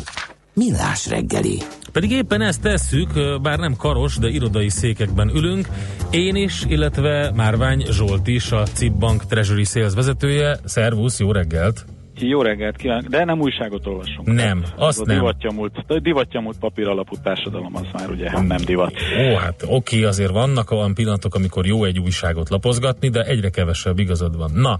Millás 0.54 1.08
reggeli. 1.08 1.62
Pedig 1.92 2.12
éppen 2.12 2.42
ezt 2.42 2.62
tesszük, 2.62 3.42
bár 3.42 3.60
nem 3.60 3.76
karos, 3.76 4.18
de 4.18 4.30
irodai 4.30 4.70
székekben 4.70 5.30
ülünk. 5.30 5.68
Én 6.10 6.36
is, 6.36 6.64
illetve 6.68 7.32
Márvány 7.36 7.86
Zsolt 7.90 8.28
is, 8.28 8.52
a 8.52 8.64
CIP 8.74 9.24
Treasury 9.30 9.64
Sales 9.64 9.94
vezetője. 9.94 10.60
Szervusz, 10.66 11.20
jó 11.20 11.32
reggelt! 11.32 11.86
Jó 12.28 12.42
reggelt 12.42 12.76
kívánok, 12.76 13.06
de 13.06 13.26
nem 13.26 13.40
újságot 13.40 13.88
olvasunk. 13.88 14.28
Nem, 14.28 14.64
azt 14.76 15.02
a 15.02 15.06
nem. 15.06 15.16
Divattyamult, 15.16 15.84
a 15.88 16.00
divattyamult 16.00 16.60
papír 16.60 16.88
alapú 16.88 17.16
társadalom 17.24 17.76
az 17.76 17.88
már 17.94 18.10
ugye 18.10 18.32
nem 18.42 18.58
divat. 18.66 18.94
Ó, 19.20 19.36
hát 19.36 19.64
oké, 19.68 20.04
azért 20.04 20.32
vannak 20.32 20.72
olyan 20.72 20.94
pillanatok, 20.94 21.36
amikor 21.36 21.66
jó 21.66 21.84
egy 21.84 22.00
újságot 22.00 22.50
lapozgatni, 22.50 23.10
de 23.10 23.24
egyre 23.24 23.50
kevesebb 23.50 24.00
igazad 24.00 24.38
van. 24.38 24.52
Na, 24.54 24.78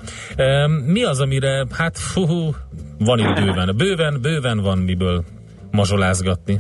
mi 0.86 1.04
az, 1.04 1.20
amire, 1.20 1.66
hát 1.72 1.98
fú, 1.98 2.24
van 3.00 3.20
itt 3.20 3.34
bőven, 3.34 3.74
bőven, 3.78 4.22
bőven 4.22 4.58
van 4.62 4.78
miből 4.78 5.24
mazsolázgatni. 5.72 6.60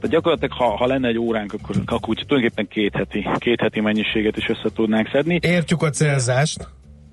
Tehát 0.00 0.16
gyakorlatilag, 0.16 0.52
ha, 0.52 0.76
ha 0.76 0.86
lenne 0.86 1.08
egy 1.08 1.18
óránk, 1.18 1.52
akkor, 1.52 1.76
akkor 1.86 2.14
tulajdonképpen 2.14 2.68
két 2.68 2.94
heti, 2.96 3.28
két 3.38 3.60
heti 3.60 3.80
mennyiséget 3.80 4.36
is 4.36 4.48
össze 4.48 4.74
tudnánk 4.74 5.08
szedni. 5.12 5.38
Értjük 5.42 5.82
a 5.82 5.90
célzást. 5.90 6.68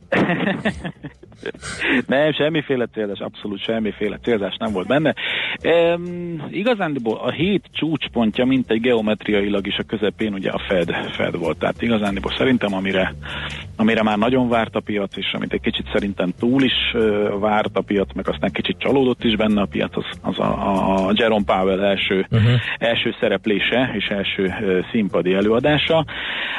Nem, 2.07 2.33
semmiféle 2.33 2.85
célzás, 2.85 3.19
abszolút 3.19 3.63
semmiféle 3.63 4.17
célzás 4.23 4.55
nem 4.59 4.71
volt 4.71 4.87
benne. 4.87 5.15
Ehm, 5.61 6.35
igazándiból 6.49 7.17
a 7.17 7.31
hét 7.31 7.63
csúcspontja, 7.71 8.45
mint 8.45 8.71
egy 8.71 8.81
geometriailag 8.81 9.67
is 9.67 9.77
a 9.77 9.83
közepén 9.83 10.33
ugye 10.33 10.49
a 10.49 10.61
Fed, 10.67 10.89
Fed 11.11 11.37
volt. 11.37 11.57
Tehát 11.57 11.81
igazándiból 11.81 12.31
szerintem, 12.37 12.73
amire, 12.73 13.13
amire 13.75 14.03
már 14.03 14.17
nagyon 14.17 14.49
várt 14.49 14.75
a 14.75 14.79
piac, 14.79 15.17
és 15.17 15.31
amit 15.33 15.53
egy 15.53 15.61
kicsit 15.61 15.89
szerintem 15.93 16.33
túl 16.39 16.63
is 16.63 16.93
uh, 16.93 17.39
várt 17.39 17.77
a 17.77 17.81
piac, 17.81 18.13
meg 18.13 18.27
aztán 18.27 18.51
kicsit 18.51 18.79
csalódott 18.79 19.23
is 19.23 19.35
benne 19.35 19.61
a 19.61 19.65
piac, 19.65 19.97
az, 19.97 20.05
az 20.21 20.39
a, 20.39 21.07
a 21.07 21.11
Jerome 21.13 21.45
Powell 21.45 21.83
első, 21.83 22.27
uh-huh. 22.31 22.51
első 22.77 23.15
szereplése 23.19 23.91
és 23.93 24.05
első 24.05 24.43
uh, 24.43 24.85
színpadi 24.91 25.33
előadása, 25.33 26.05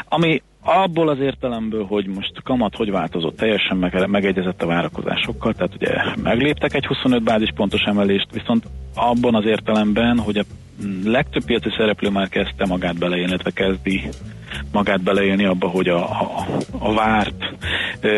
ami 0.08 0.42
abból 0.62 1.08
az 1.08 1.18
értelemből, 1.18 1.84
hogy 1.84 2.06
most 2.06 2.42
kamat 2.42 2.76
hogy 2.76 2.90
változott, 2.90 3.36
teljesen 3.36 3.76
meg, 3.76 4.08
megegyezett 4.08 4.62
a 4.62 4.66
várakozásokkal, 4.66 5.52
tehát 5.52 5.74
ugye 5.74 5.94
megléptek 6.22 6.74
egy 6.74 6.86
25 6.86 7.22
bázispontos 7.22 7.80
emelést, 7.80 8.28
viszont 8.32 8.64
abban 8.94 9.34
az 9.34 9.44
értelemben, 9.44 10.18
hogy 10.18 10.36
a 10.36 10.44
legtöbb 11.04 11.44
piaci 11.44 11.68
szereplő 11.76 12.08
már 12.08 12.28
kezdte 12.28 12.66
magát 12.66 12.98
beleélni, 12.98 13.28
illetve 13.28 13.50
kezdi 13.50 14.08
magát 14.72 15.02
beleélni 15.02 15.44
abba, 15.44 15.68
hogy 15.68 15.88
a, 15.88 16.10
a, 16.10 16.46
a 16.78 16.94
várt 16.94 17.54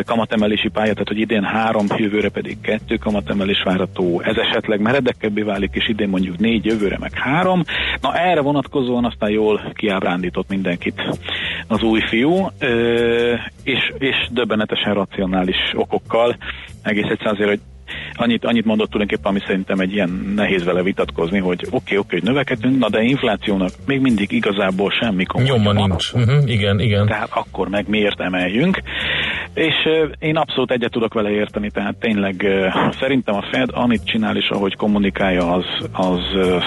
kamatemelési 0.04 0.68
pálya, 0.68 0.92
tehát 0.92 1.08
hogy 1.08 1.18
idén 1.18 1.42
három, 1.42 1.86
jövőre 1.96 2.28
pedig 2.28 2.60
kettő 2.60 2.96
kamatemelés 2.96 3.62
várható, 3.64 4.20
ez 4.20 4.36
esetleg 4.36 4.80
meredekebbé 4.80 5.42
válik, 5.42 5.74
és 5.74 5.88
idén 5.88 6.08
mondjuk 6.08 6.38
négy, 6.38 6.64
jövőre 6.64 6.98
meg 6.98 7.12
három. 7.14 7.62
Na 8.00 8.14
erre 8.14 8.40
vonatkozóan 8.40 9.04
aztán 9.04 9.30
jól 9.30 9.72
kiábrándított 9.74 10.48
mindenkit 10.48 11.02
az 11.66 11.82
új 11.82 12.00
fiú, 12.00 12.46
és, 13.62 13.92
és 13.98 14.16
döbbenetesen 14.30 14.94
racionális 14.94 15.56
okokkal, 15.74 16.36
egész 16.82 17.10
egyszerűen 17.10 17.34
azért, 17.34 17.48
hogy 17.48 17.60
annyit, 18.14 18.44
annyit 18.44 18.64
mondott 18.64 18.90
tulajdonképpen, 18.90 19.30
ami 19.30 19.40
szerintem 19.46 19.78
egy 19.78 19.92
ilyen 19.92 20.32
nehéz 20.36 20.64
vele 20.64 20.82
vitatkozni, 20.82 21.38
hogy 21.38 21.60
oké, 21.66 21.76
okay, 21.76 21.76
oké, 21.76 21.96
okay, 21.96 22.18
hogy 22.18 22.28
növekedünk, 22.28 22.78
na 22.78 22.88
de 22.88 23.02
inflációnak 23.02 23.70
még 23.86 24.00
mindig 24.00 24.32
igazából 24.32 24.90
semmi 25.00 25.26
Nyoma 25.34 25.72
nincs. 25.72 26.12
Uh-huh, 26.12 26.50
igen, 26.50 26.80
igen. 26.80 27.06
Tehát 27.06 27.30
akkor 27.32 27.68
meg 27.68 27.88
miért 27.88 28.20
emeljünk? 28.20 28.82
És 29.54 29.74
én 30.18 30.36
abszolút 30.36 30.70
egyet 30.70 30.90
tudok 30.90 31.14
vele 31.14 31.30
érteni, 31.30 31.70
tehát 31.70 31.96
tényleg 31.96 32.46
szerintem 33.00 33.34
a 33.34 33.46
Fed, 33.50 33.68
amit 33.72 34.04
csinál 34.04 34.36
és 34.36 34.48
ahogy 34.48 34.76
kommunikálja, 34.76 35.52
az, 35.52 35.64
az 35.92 36.20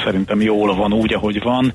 szerintem 0.04 0.42
jól 0.42 0.76
van 0.76 0.94
úgy, 0.94 1.14
ahogy 1.14 1.42
van. 1.42 1.74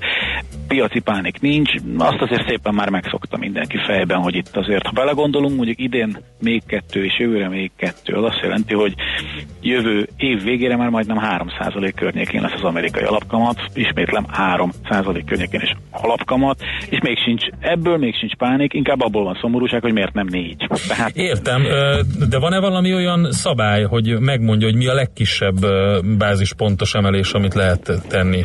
piaci 0.67 0.99
pánik 0.99 1.39
nincs, 1.41 1.71
azt 1.97 2.21
azért 2.21 2.47
szépen 2.47 2.73
már 2.73 2.89
megszokta 2.89 3.37
mindenki 3.37 3.77
fejben, 3.77 4.17
hogy 4.17 4.35
itt 4.35 4.55
azért, 4.55 4.85
ha 4.85 4.91
belegondolunk, 4.91 5.55
mondjuk 5.55 5.79
idén 5.79 6.17
még 6.39 6.61
kettő 6.67 7.05
és 7.05 7.19
jövőre 7.19 7.49
még 7.49 7.71
kettő, 7.75 8.13
az 8.13 8.23
azt 8.23 8.39
jelenti, 8.41 8.73
hogy 8.73 8.93
jövő 9.61 10.07
év 10.17 10.43
végére 10.43 10.75
már 10.75 10.89
majdnem 10.89 11.19
3% 11.21 11.91
környékén 11.95 12.41
lesz 12.41 12.53
az 12.53 12.63
amerikai 12.63 13.03
alapkamat, 13.03 13.59
ismétlem 13.73 14.25
3% 14.89 15.21
környékén 15.25 15.61
is 15.61 15.75
alapkamat, 15.91 16.61
és 16.89 16.99
még 17.01 17.17
sincs, 17.17 17.45
ebből 17.59 17.97
még 17.97 18.15
sincs 18.15 18.35
pánik, 18.35 18.73
inkább 18.73 19.01
abból 19.01 19.23
van 19.23 19.37
szomorúság, 19.41 19.81
hogy 19.81 19.93
miért 19.93 20.13
nem 20.13 20.27
négy. 20.29 20.67
Tehát... 20.95 21.15
Értem, 21.15 21.63
de 22.29 22.39
van-e 22.39 22.59
valami 22.59 22.93
olyan 22.93 23.31
szabály, 23.31 23.83
hogy 23.83 24.19
megmondja, 24.19 24.67
hogy 24.67 24.77
mi 24.77 24.87
a 24.87 24.93
legkisebb 24.93 25.65
bázispontos 26.17 26.93
emelés, 26.93 27.31
amit 27.31 27.53
lehet 27.53 27.91
tenni? 28.07 28.43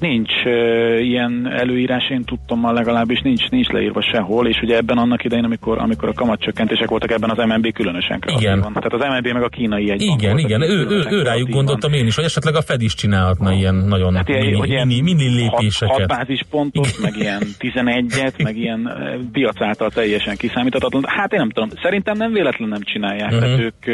Nincs 0.00 0.32
uh, 0.44 1.06
ilyen 1.06 1.48
előírás, 1.50 2.10
én 2.10 2.24
tudtam 2.24 2.74
legalábbis 2.74 3.20
nincs, 3.20 3.48
nincs 3.48 3.68
leírva 3.68 4.02
sehol, 4.02 4.48
és 4.48 4.60
ugye 4.62 4.76
ebben 4.76 4.98
annak 4.98 5.24
idején, 5.24 5.44
amikor, 5.44 5.78
amikor 5.78 6.08
a 6.08 6.12
kamatcsökkentések 6.12 6.88
voltak, 6.88 7.10
ebben 7.10 7.30
az 7.30 7.44
MNB 7.46 7.72
különösen 7.72 8.22
Igen. 8.38 8.60
Van. 8.60 8.72
Tehát 8.72 8.92
az 8.92 9.00
MNB 9.00 9.32
meg 9.32 9.42
a 9.42 9.48
kínai 9.48 9.90
egy 9.90 10.02
Igen, 10.02 10.38
igen, 10.38 10.62
ő, 10.62 10.86
ő, 10.88 11.04
ő 11.10 11.22
rájuk 11.22 11.48
gondoltam 11.48 11.92
én 11.92 12.06
is, 12.06 12.14
hogy 12.14 12.24
esetleg 12.24 12.54
a 12.54 12.62
Fed 12.62 12.82
is 12.82 12.94
csinálhatna 12.94 13.52
ilyen 13.52 13.74
nagyon 13.74 14.14
hát 14.14 14.28
mini, 14.28 14.66
ilyen, 14.66 14.86
mini, 14.86 15.00
mini, 15.00 15.24
mini 15.24 15.34
lépéseket. 15.34 15.96
Hat, 15.96 16.10
hat 16.10 16.18
bázispontot, 16.18 16.98
meg 17.02 17.16
ilyen 17.16 17.42
11-et, 17.58 18.42
meg 18.48 18.56
ilyen 18.56 18.90
piac 19.32 19.60
által 19.60 19.90
teljesen 19.90 20.36
kiszámíthatatlan. 20.36 21.04
Hát 21.06 21.32
én 21.32 21.38
nem 21.38 21.50
tudom, 21.50 21.68
szerintem 21.82 22.16
nem 22.16 22.32
véletlen 22.32 22.68
nem 22.68 22.82
csinálják. 22.82 23.32
Uh-huh. 23.32 23.40
Tehát 23.40 23.58
ők 23.58 23.84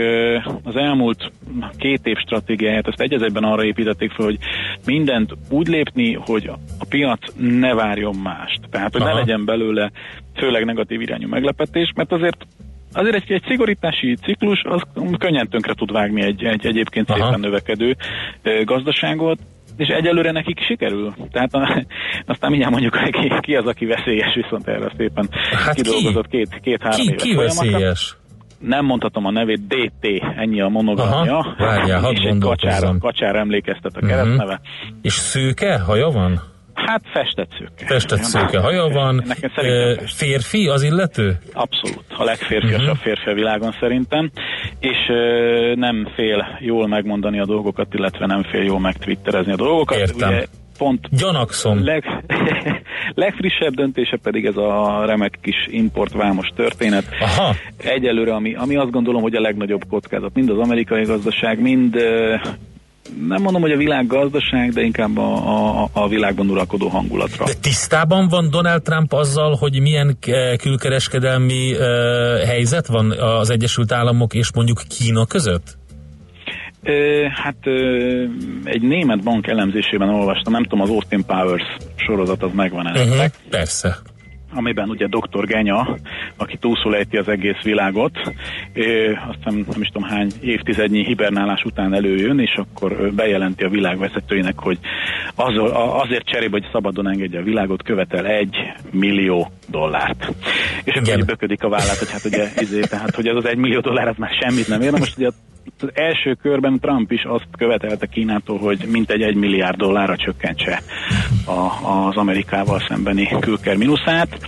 az 0.62 0.76
elmúlt 0.76 1.30
két 1.76 2.00
év 2.06 2.16
stratégiáját, 2.16 2.88
ezt 2.88 3.00
egyezekben 3.00 3.42
arra 3.42 3.64
építették 3.64 4.10
fel, 4.10 4.24
hogy 4.24 4.38
mindent 4.86 5.32
úgy 5.50 5.68
lép 5.68 5.91
lépni, 5.94 6.22
hogy 6.24 6.50
a 6.78 6.84
piac 6.88 7.20
ne 7.36 7.74
várjon 7.74 8.16
mást. 8.16 8.60
Tehát, 8.70 8.92
hogy 8.92 9.00
Aha. 9.00 9.12
ne 9.12 9.18
legyen 9.18 9.44
belőle 9.44 9.90
főleg 10.36 10.64
negatív 10.64 11.00
irányú 11.00 11.28
meglepetés, 11.28 11.92
mert 11.94 12.12
azért 12.12 12.46
azért 12.94 13.14
egy, 13.14 13.32
egy 13.32 13.44
szigorítási 13.46 14.14
ciklus 14.14 14.62
az 14.64 14.82
könnyen 15.18 15.48
tönkre 15.48 15.74
tud 15.74 15.92
vágni 15.92 16.22
egy, 16.22 16.44
egy 16.44 16.66
egyébként 16.66 17.10
Aha. 17.10 17.24
szépen 17.24 17.40
növekedő 17.40 17.96
gazdaságot, 18.64 19.38
és 19.76 19.88
egyelőre 19.88 20.30
nekik 20.30 20.60
sikerül. 20.60 21.14
Tehát 21.30 21.54
a, 21.54 21.84
aztán 22.32 22.50
mindjárt 22.50 22.72
mondjuk, 22.72 22.98
ki, 23.10 23.32
ki 23.40 23.54
az, 23.54 23.66
aki 23.66 23.84
veszélyes, 23.84 24.34
viszont 24.34 24.68
erre 24.68 24.92
szépen 24.96 25.28
hát 25.64 25.74
kidolgozott 25.74 26.28
ki? 26.28 26.36
két, 26.36 26.60
két-három 26.62 27.06
ki, 27.06 27.12
éves 27.12 27.24
ki 27.26 27.34
veszélyes? 27.34 28.16
Nem 28.62 28.84
mondhatom 28.84 29.26
a 29.26 29.30
nevét, 29.30 29.66
DT, 29.66 30.06
ennyi 30.36 30.60
a 30.60 30.68
monogamja. 30.68 31.54
Várjál, 31.58 32.12
és 32.12 32.18
egy 32.18 32.38
kacsára, 32.38 32.98
kacsára 32.98 33.38
emlékeztet 33.38 33.94
a 33.94 33.98
uh-huh. 34.02 34.10
keresztneve. 34.10 34.60
És 35.02 35.12
szőke 35.12 35.78
haja 35.78 36.08
van? 36.10 36.40
Hát 36.74 37.02
festett 37.12 37.50
szőke. 37.58 37.86
Festett 37.86 38.22
szőke 38.22 38.60
haja 38.60 38.88
van. 38.88 39.24
e, 39.54 39.96
férfi 40.06 40.68
az 40.68 40.82
illető? 40.82 41.38
Abszolút. 41.52 42.04
A 42.16 42.24
legférfiasabb 42.24 42.80
uh-huh. 42.80 42.96
férfi 42.96 43.30
a 43.30 43.34
világon 43.34 43.74
szerintem. 43.80 44.30
És 44.78 45.08
e, 45.08 45.74
nem 45.74 46.08
fél 46.14 46.58
jól 46.60 46.88
megmondani 46.88 47.40
a 47.40 47.44
dolgokat, 47.44 47.94
illetve 47.94 48.26
nem 48.26 48.42
fél 48.42 48.62
jól 48.62 48.80
megtwitterezni 48.80 49.52
a 49.52 49.56
dolgokat. 49.56 49.98
Értem. 49.98 50.28
Ugye, 50.28 50.46
pont 50.82 51.08
Gyanakszom. 51.10 51.84
Leg, 51.84 52.04
legfrissebb 53.24 53.74
döntése 53.74 54.18
pedig 54.22 54.44
ez 54.44 54.56
a 54.56 55.02
remek 55.06 55.38
kis 55.42 55.66
importvámos 55.70 56.48
történet. 56.56 57.04
Aha. 57.20 57.54
Egyelőre, 57.76 58.34
ami, 58.34 58.54
ami 58.54 58.76
azt 58.76 58.90
gondolom, 58.90 59.22
hogy 59.22 59.34
a 59.34 59.40
legnagyobb 59.40 59.84
kockázat, 59.88 60.34
mind 60.34 60.50
az 60.50 60.58
amerikai 60.58 61.04
gazdaság, 61.04 61.60
mind 61.60 61.94
nem 63.28 63.42
mondom, 63.42 63.62
hogy 63.62 63.72
a 63.72 63.76
világgazdaság, 63.76 64.70
de 64.70 64.80
inkább 64.80 65.18
a, 65.18 65.82
a, 65.82 65.88
a 65.92 66.08
világban 66.08 66.48
uralkodó 66.48 66.88
hangulatra. 66.88 67.44
De 67.44 67.52
tisztában 67.60 68.28
van 68.28 68.50
Donald 68.50 68.82
Trump 68.82 69.12
azzal, 69.12 69.54
hogy 69.54 69.80
milyen 69.80 70.18
külkereskedelmi 70.60 71.72
uh, 71.72 71.78
helyzet 72.46 72.86
van 72.86 73.10
az 73.10 73.50
Egyesült 73.50 73.92
Államok 73.92 74.34
és 74.34 74.52
mondjuk 74.54 74.82
Kína 74.88 75.26
között? 75.26 75.80
Hát 77.34 77.66
egy 78.64 78.82
német 78.82 79.22
bank 79.22 79.46
elemzésében 79.46 80.08
olvastam, 80.08 80.52
nem 80.52 80.62
tudom, 80.62 80.80
az 80.80 80.90
Austin 80.90 81.24
Powers 81.26 81.76
sorozat 81.96 82.42
az 82.42 82.50
megvan 82.52 82.86
uh-huh, 82.86 83.06
mhm, 83.06 83.24
Persze 83.50 83.96
amiben 84.54 84.88
ugye 84.88 85.06
Dr. 85.06 85.46
Genya, 85.46 85.96
aki 86.36 86.56
túlszulejti 86.56 87.16
az 87.16 87.28
egész 87.28 87.62
világot, 87.62 88.18
azt 89.28 89.44
nem, 89.44 89.66
is 89.80 89.88
tudom 89.88 90.08
hány 90.08 90.30
évtizednyi 90.40 91.04
hibernálás 91.04 91.62
után 91.64 91.94
előjön, 91.94 92.38
és 92.38 92.54
akkor 92.54 93.12
bejelenti 93.12 93.64
a 93.64 93.68
világ 93.68 93.98
vezetőinek, 93.98 94.58
hogy 94.58 94.78
az, 95.34 95.54
azért 96.02 96.26
cserébe, 96.26 96.58
hogy 96.60 96.68
szabadon 96.72 97.08
engedje 97.08 97.40
a 97.40 97.42
világot, 97.42 97.82
követel 97.82 98.26
egy 98.26 98.56
millió 98.90 99.50
dollárt. 99.68 100.34
És 100.84 100.94
akkor 100.94 101.24
böködik 101.24 101.62
a 101.62 101.68
vállát, 101.68 101.98
hogy 101.98 102.10
hát 102.10 102.24
ugye, 102.24 102.48
izé, 102.56 102.80
tehát, 102.80 103.14
hogy 103.14 103.26
ez 103.26 103.36
az 103.36 103.46
egy 103.46 103.56
millió 103.56 103.80
dollár, 103.80 104.08
az 104.08 104.16
már 104.18 104.30
semmit 104.40 104.68
nem 104.68 104.80
ér. 104.80 104.90
Na 104.90 104.98
most 104.98 105.16
ugye 105.16 105.28
az 105.80 105.90
első 105.94 106.34
körben 106.34 106.78
Trump 106.80 107.12
is 107.12 107.24
azt 107.24 107.46
követelte 107.58 108.06
Kínától, 108.06 108.58
hogy 108.58 108.84
mintegy 108.90 109.22
egy 109.22 109.34
milliárd 109.34 109.76
dollárra 109.76 110.16
csökkentse 110.16 110.82
a, 111.46 111.88
az 111.88 112.16
Amerikával 112.16 112.80
szembeni 112.88 113.28
külker 113.40 113.76
mínuszát 113.76 114.38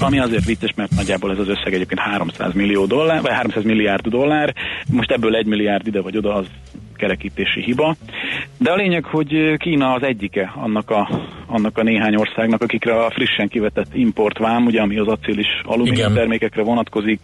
ami 0.00 0.18
azért 0.18 0.44
vicces, 0.44 0.74
mert 0.76 0.90
nagyjából 0.90 1.30
ez 1.30 1.38
az 1.38 1.48
összeg 1.48 1.74
egyébként 1.74 2.00
300 2.00 2.52
millió 2.52 2.86
dollár, 2.86 3.22
vagy 3.22 3.32
300 3.32 3.64
milliárd 3.64 4.06
dollár, 4.06 4.54
most 4.90 5.10
ebből 5.10 5.34
egy 5.34 5.46
milliárd 5.46 5.86
ide 5.86 6.00
vagy 6.00 6.16
oda, 6.16 6.34
az 6.34 6.46
kerekítési 6.96 7.62
hiba. 7.62 7.96
De 8.58 8.70
a 8.70 8.76
lényeg, 8.76 9.04
hogy 9.04 9.56
Kína 9.56 9.92
az 9.92 10.02
egyike 10.02 10.52
annak 10.56 10.90
a, 10.90 11.08
annak 11.46 11.78
a 11.78 11.82
néhány 11.82 12.14
országnak, 12.14 12.62
akikre 12.62 13.04
a 13.04 13.10
frissen 13.10 13.48
kivetett 13.48 13.94
importvám, 13.94 14.66
ugye, 14.66 14.80
ami 14.80 14.98
az 14.98 15.06
acél 15.06 15.38
is 15.38 15.60
alumínium 15.64 16.14
termékekre 16.14 16.62
vonatkozik, 16.62 17.20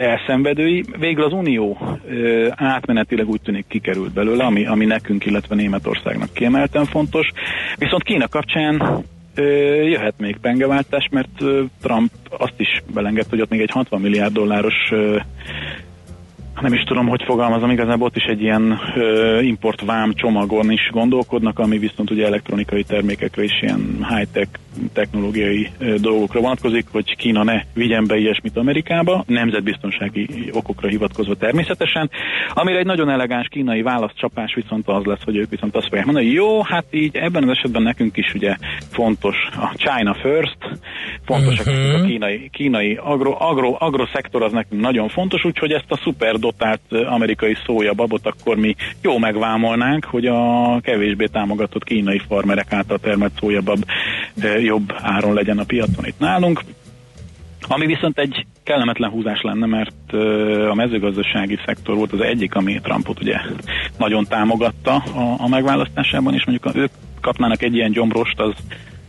elszenvedői. 0.00 0.84
Végül 0.98 1.24
az 1.24 1.32
Unió 1.32 1.78
átmenetileg 2.50 3.28
úgy 3.28 3.40
tűnik 3.40 3.64
kikerült 3.68 4.12
belőle, 4.12 4.44
ami, 4.44 4.66
ami 4.66 4.84
nekünk, 4.84 5.26
illetve 5.26 5.54
Németországnak 5.54 6.32
kiemelten 6.32 6.84
fontos. 6.84 7.28
Viszont 7.78 8.02
Kína 8.02 8.28
kapcsán 8.28 9.04
jöhet 9.84 10.14
még 10.18 10.36
pengeváltás, 10.36 11.08
mert 11.10 11.44
Trump 11.82 12.10
azt 12.38 12.54
is 12.56 12.82
belengedte, 12.94 13.30
hogy 13.30 13.40
ott 13.40 13.50
még 13.50 13.60
egy 13.60 13.70
60 13.70 14.00
milliárd 14.00 14.32
dolláros 14.32 14.92
nem 16.60 16.72
is 16.72 16.82
tudom, 16.82 17.08
hogy 17.08 17.22
fogalmazom, 17.22 17.70
igazából 17.70 18.06
ott 18.06 18.16
is 18.16 18.24
egy 18.24 18.42
ilyen 18.42 18.78
ö, 18.96 19.40
importvám 19.40 20.12
csomagon 20.14 20.70
is 20.70 20.90
gondolkodnak, 20.92 21.58
ami 21.58 21.78
viszont 21.78 22.10
ugye 22.10 22.26
elektronikai 22.26 22.82
termékekre 22.82 23.42
is 23.42 23.62
ilyen 23.62 24.06
high-tech 24.08 24.50
technológiai 24.92 25.70
dolgokra 25.96 26.40
vonatkozik, 26.40 26.86
hogy 26.90 27.16
Kína 27.16 27.42
ne 27.42 27.62
vigyen 27.74 28.06
be 28.06 28.16
ilyesmit 28.16 28.56
Amerikába, 28.56 29.24
nemzetbiztonsági 29.26 30.28
okokra 30.52 30.88
hivatkozva 30.88 31.34
természetesen, 31.34 32.10
amire 32.54 32.78
egy 32.78 32.86
nagyon 32.86 33.10
elegáns 33.10 33.48
kínai 33.48 33.82
válaszcsapás 33.82 34.54
viszont 34.54 34.88
az 34.88 35.04
lesz, 35.04 35.24
hogy 35.24 35.36
ők 35.36 35.50
viszont 35.50 35.76
azt 35.76 35.86
fogják 35.86 36.04
mondani, 36.04 36.26
jó, 36.26 36.62
hát 36.62 36.84
így 36.90 37.16
ebben 37.16 37.42
az 37.42 37.48
esetben 37.48 37.82
nekünk 37.82 38.16
is 38.16 38.34
ugye 38.34 38.56
fontos 38.90 39.36
a 39.52 39.74
China 39.76 40.14
first, 40.14 40.58
fontosak 41.24 41.66
uh-huh. 41.66 42.02
a 42.02 42.06
kínai, 42.06 42.50
kínai 42.52 42.98
agro, 43.02 43.36
agro, 43.38 43.76
agroszektor 43.78 44.42
az 44.42 44.52
nekünk 44.52 44.80
nagyon 44.80 45.08
fontos, 45.08 45.44
úgyhogy 45.44 45.72
ezt 45.72 45.90
a 45.90 45.96
szuper 45.96 46.36
dotált 46.36 46.80
amerikai 46.90 47.56
szója 47.66 47.92
babot 47.92 48.26
akkor 48.26 48.56
mi 48.56 48.74
jó 49.02 49.18
megvámolnánk, 49.18 50.04
hogy 50.04 50.26
a 50.26 50.80
kevésbé 50.80 51.26
támogatott 51.26 51.84
kínai 51.84 52.20
farmerek 52.28 52.72
által 52.72 52.98
termelt 52.98 53.32
szójabab 53.38 53.84
jobb 54.42 54.92
áron 54.96 55.34
legyen 55.34 55.58
a 55.58 55.64
piacon 55.64 56.06
itt 56.06 56.18
nálunk. 56.18 56.60
Ami 57.68 57.86
viszont 57.86 58.18
egy 58.18 58.46
kellemetlen 58.62 59.10
húzás 59.10 59.40
lenne, 59.42 59.66
mert 59.66 60.12
a 60.70 60.74
mezőgazdasági 60.74 61.58
szektor 61.66 61.96
volt 61.96 62.12
az 62.12 62.20
egyik, 62.20 62.54
ami 62.54 62.80
Trumpot 62.80 63.20
ugye 63.20 63.36
nagyon 63.98 64.24
támogatta 64.24 64.94
a, 64.94 65.34
a 65.38 65.48
megválasztásában, 65.48 66.34
és 66.34 66.44
mondjuk 66.44 66.76
ők 66.76 66.90
kapnának 67.20 67.62
egy 67.62 67.74
ilyen 67.74 67.92
gyomrost, 67.92 68.40
az 68.40 68.54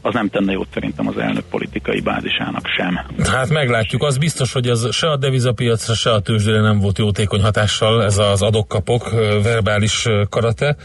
az 0.01 0.13
nem 0.13 0.29
tenne 0.29 0.51
jót 0.51 0.67
szerintem 0.73 1.07
az 1.07 1.17
elnök 1.17 1.43
politikai 1.49 1.99
bázisának 1.99 2.67
sem. 2.77 2.99
Hát 3.32 3.49
meglátjuk, 3.49 4.03
az 4.03 4.17
biztos, 4.17 4.53
hogy 4.53 4.67
az 4.67 4.88
se 4.91 5.09
a 5.09 5.17
devizapiacra, 5.17 5.93
se 5.93 6.11
a 6.11 6.19
tőzsdére 6.19 6.61
nem 6.61 6.79
volt 6.79 6.97
jótékony 6.97 7.41
hatással 7.41 8.03
ez 8.03 8.17
az 8.17 8.41
adokkapok 8.41 9.09
verbális 9.43 10.07
karate 10.29 10.75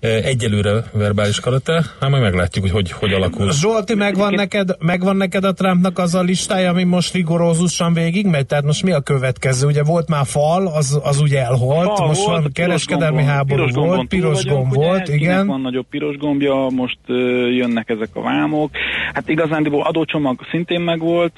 egyelőre 0.00 0.84
verbális 0.92 1.40
karate, 1.40 1.84
hát 2.00 2.10
majd 2.10 2.22
meglátjuk, 2.22 2.64
hogy 2.64 2.72
hogy, 2.72 2.92
hogy 2.92 3.12
alakul. 3.12 3.52
Zsolti, 3.52 3.94
megvan 3.94 4.34
neked, 4.34 4.76
megvan 4.78 5.16
neked 5.16 5.44
a 5.44 5.52
Trumpnak 5.52 5.98
az 5.98 6.14
a 6.14 6.22
listája, 6.22 6.70
ami 6.70 6.84
most 6.84 7.12
rigorózusan 7.12 7.92
végigmegy? 7.92 8.46
Tehát 8.46 8.64
most 8.64 8.82
mi 8.82 8.92
a 8.92 9.00
következő? 9.00 9.66
Ugye 9.66 9.82
volt 9.82 10.08
már 10.08 10.26
fal, 10.26 10.66
az, 10.66 11.00
az 11.02 11.20
ugye 11.20 11.40
elholt, 11.40 11.96
fal 11.96 12.06
most 12.06 12.24
volt, 12.24 12.42
van 12.42 12.52
kereskedelmi 12.52 13.16
gombon, 13.16 13.34
háború 13.34 13.64
piros 13.64 13.74
volt, 13.74 14.08
piros 14.08 14.44
gomb 14.44 14.68
vagyunk, 14.68 14.74
volt, 14.74 15.08
ugye, 15.08 15.16
igen. 15.16 15.46
van 15.46 15.60
nagyobb 15.60 15.86
piros 15.90 16.16
gombja, 16.16 16.68
most 16.70 16.98
uh, 17.08 17.16
jönnek 17.56 17.88
ezek 17.88 18.08
a 18.12 18.20
vámok. 18.20 18.70
Hát 19.12 19.28
igazán 19.28 19.64
adócsomag 19.64 20.40
szintén 20.50 20.80
megvolt, 20.80 21.32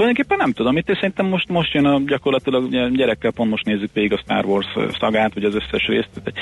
tulajdonképpen 0.00 0.38
nem 0.38 0.52
tudom, 0.52 0.76
itt 0.76 0.94
szerintem 0.94 1.26
most, 1.26 1.48
most 1.48 1.72
jön 1.72 1.84
a 1.84 2.00
gyakorlatilag 2.06 2.96
gyerekkel 2.96 3.30
pont 3.30 3.50
most 3.50 3.64
nézzük 3.64 3.92
végig 3.92 4.12
a 4.12 4.20
Star 4.24 4.44
Wars 4.44 4.66
szagát, 4.98 5.34
vagy 5.34 5.44
az 5.44 5.54
összes 5.54 5.86
részt, 5.86 6.08
egy 6.24 6.34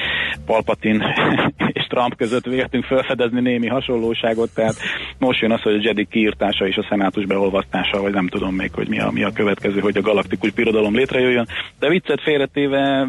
Palpatin 0.47 1.03
és 1.79 1.87
Trump 1.87 2.17
között 2.17 2.45
véltünk 2.45 2.85
felfedezni 2.85 3.41
némi 3.41 3.67
hasonlóságot, 3.67 4.55
tehát 4.55 4.75
most 5.19 5.41
jön 5.41 5.53
az, 5.53 5.63
hogy 5.63 5.75
a 5.75 5.81
Jedi 5.83 6.07
kiírtása 6.11 6.67
és 6.67 6.77
a 6.77 6.87
szenátus 6.89 7.27
beolvasztása, 7.27 8.01
vagy 8.01 8.13
nem 8.13 8.29
tudom 8.29 8.55
még, 8.55 8.71
hogy 8.73 8.89
mi 8.89 9.01
a, 9.01 9.11
mi 9.11 9.23
a 9.23 9.33
következő, 9.33 9.81
hogy 9.81 9.97
a 9.97 10.03
galaktikus 10.03 10.51
birodalom 10.51 10.95
létrejöjjön. 10.95 11.49
De 11.79 11.89
viccet 11.89 12.23
félretéve 12.23 13.09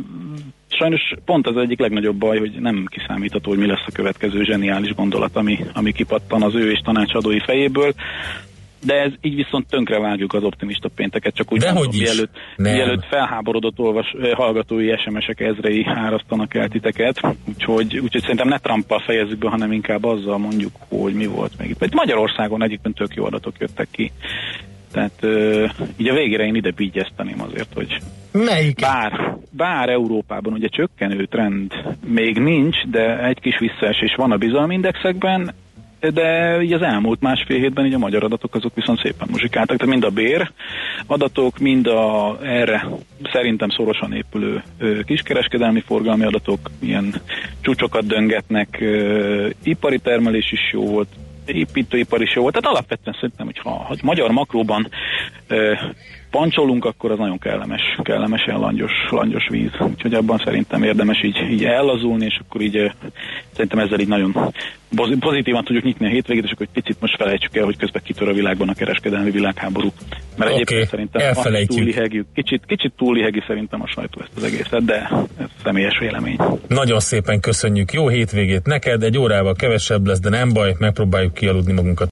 sajnos 0.68 1.14
pont 1.26 1.48
az 1.48 1.58
egyik 1.58 1.80
legnagyobb 1.80 2.16
baj, 2.16 2.40
hogy 2.40 2.52
nem 2.60 2.86
kiszámítható, 2.90 3.50
hogy 3.50 3.60
mi 3.60 3.68
lesz 3.68 3.86
a 3.86 3.92
következő 3.94 4.44
zseniális 4.44 4.94
gondolat, 4.94 5.36
ami, 5.36 5.60
ami 5.74 5.92
kipattan 5.92 6.42
az 6.42 6.56
ő 6.56 6.72
és 6.72 6.80
tanácsadói 6.84 7.40
fejéből 7.40 7.94
de 8.82 8.94
ez 8.94 9.12
így 9.22 9.36
viszont 9.36 9.68
tönkre 9.68 10.00
vágjuk 10.00 10.34
az 10.34 10.44
optimista 10.44 10.90
pénteket, 10.96 11.36
csak 11.36 11.52
úgy 11.52 11.64
mondom, 11.64 11.92
mielőtt, 11.92 12.38
mielőtt 12.58 13.06
felháborodott 13.06 13.80
olvas, 13.80 14.16
hallgatói 14.34 14.98
SMS-ek 14.98 15.40
ezrei 15.40 15.86
árasztanak 15.86 16.56
el 16.56 16.68
titeket, 16.68 17.22
úgyhogy, 17.48 17.98
úgyhogy 17.98 18.22
szerintem 18.22 18.48
ne 18.48 18.58
Trumpal 18.58 19.00
fejezzük 19.00 19.38
be, 19.38 19.50
hanem 19.50 19.72
inkább 19.72 20.04
azzal 20.04 20.38
mondjuk, 20.38 20.72
hogy 20.88 21.14
mi 21.14 21.26
volt 21.26 21.58
még 21.60 21.70
itt. 21.70 21.94
Magyarországon 21.94 22.64
egyébként 22.64 22.96
tök 22.96 23.14
jó 23.14 23.26
adatok 23.26 23.60
jöttek 23.60 23.88
ki. 23.92 24.12
Tehát 24.92 25.20
uh, 25.22 25.70
így 25.98 26.08
a 26.08 26.14
végére 26.14 26.44
én 26.44 26.56
ide 26.56 26.72
bígyezteném 26.72 27.42
azért, 27.42 27.74
hogy 27.74 27.98
Melyik? 28.32 28.80
Bár, 28.80 29.38
bár 29.52 29.90
Európában 29.90 30.54
ugye 30.54 30.68
csökkenő 30.68 31.26
trend 31.26 31.74
még 32.06 32.38
nincs, 32.38 32.78
de 32.92 33.26
egy 33.26 33.40
kis 33.40 33.60
visszaesés 33.60 34.16
van 34.16 34.32
a 34.32 34.38
bizalmindexekben, 34.38 35.54
de 36.00 36.58
így 36.62 36.74
az 36.74 36.82
elmúlt 36.82 37.22
másfél 37.22 37.60
hétben 37.60 37.86
így 37.86 37.94
a 37.94 37.98
magyar 37.98 38.24
adatok 38.24 38.56
azok 38.56 38.76
viszont 38.76 39.00
szépen 39.00 39.28
muzsikáltak, 39.32 39.78
tehát 39.78 39.94
mind 39.94 40.04
a 40.04 40.10
bér 40.10 40.52
adatok, 41.06 41.58
mind 41.58 41.88
a 41.88 42.38
erre 42.44 42.88
szerintem 43.32 43.70
szorosan 43.70 44.14
épülő 44.14 44.64
kiskereskedelmi 45.06 45.80
forgalmi 45.80 46.26
adatok 46.26 46.70
ilyen 46.80 47.14
csúcsokat 47.62 48.06
döngetnek, 48.06 48.84
ipari 49.64 50.00
termelés 50.00 50.52
is 50.52 50.72
jó 50.72 50.86
volt, 50.86 51.08
építőipar 51.46 52.22
is 52.22 52.36
jó 52.36 52.42
volt, 52.42 52.54
tehát 52.54 52.76
alapvetően 52.76 53.16
szerintem, 53.16 53.46
hogy 53.46 53.60
ha, 53.60 53.70
ha 53.70 53.96
magyar 54.02 54.32
makróban 54.32 54.90
pancsolunk, 56.32 56.86
akkor 56.86 57.12
az 57.12 57.18
nagyon 57.18 57.38
kellemes, 57.38 57.82
kellemesen 58.04 58.60
langyos, 58.60 58.92
langyos 59.10 59.48
víz. 59.50 59.72
Úgyhogy 59.80 60.14
abban 60.14 60.42
szerintem 60.44 60.84
érdemes 60.84 61.24
így, 61.24 61.38
így 61.52 61.64
ellazulni, 61.64 62.26
és 62.26 62.40
akkor 62.48 62.62
így 62.62 62.92
szerintem 63.52 63.80
ezzel 63.80 64.00
így 64.00 64.08
nagyon 64.08 64.54
pozitívan 65.20 65.64
tudjuk 65.64 65.84
nyitni 65.84 66.06
a 66.06 66.10
hétvégét, 66.10 66.44
és 66.44 66.52
akkor 66.52 66.66
egy 66.72 66.82
picit 66.84 67.02
most 67.02 67.16
felejtsük 67.16 67.56
el, 67.56 67.64
hogy 67.64 67.78
közben 67.78 68.02
kitör 68.06 68.30
a 68.30 68.34
világban 68.34 68.70
a 68.70 68.74
kereskedelmi 68.74 69.32
világháború. 69.32 69.92
Mert 70.38 70.52
okay, 70.52 70.54
egyébként 70.54 70.90
szerintem 70.90 71.66
túlihegjük. 71.66 72.26
Kicsit, 72.34 72.64
kicsit 72.66 72.94
túlihegi 72.98 73.44
szerintem 73.48 73.82
a 73.82 73.88
sajtó 73.88 74.22
ezt 74.22 74.32
az 74.36 74.44
egészet, 74.44 74.86
de 74.86 75.10
ez 75.40 75.48
személyes 75.64 75.98
vélemény. 76.00 76.38
Nagyon 76.68 77.00
szépen 77.00 77.40
köszönjük, 77.40 77.94
jó 77.94 78.08
hétvégét 78.08 78.66
neked, 78.66 79.04
egy 79.04 79.18
órával 79.18 79.54
kevesebb 79.54 80.06
lesz, 80.06 80.20
de 80.20 80.30
nem 80.30 80.54
baj, 80.54 80.76
megpróbáljuk 80.80 81.34
kialudni 81.34 81.74
magunkat 81.74 82.08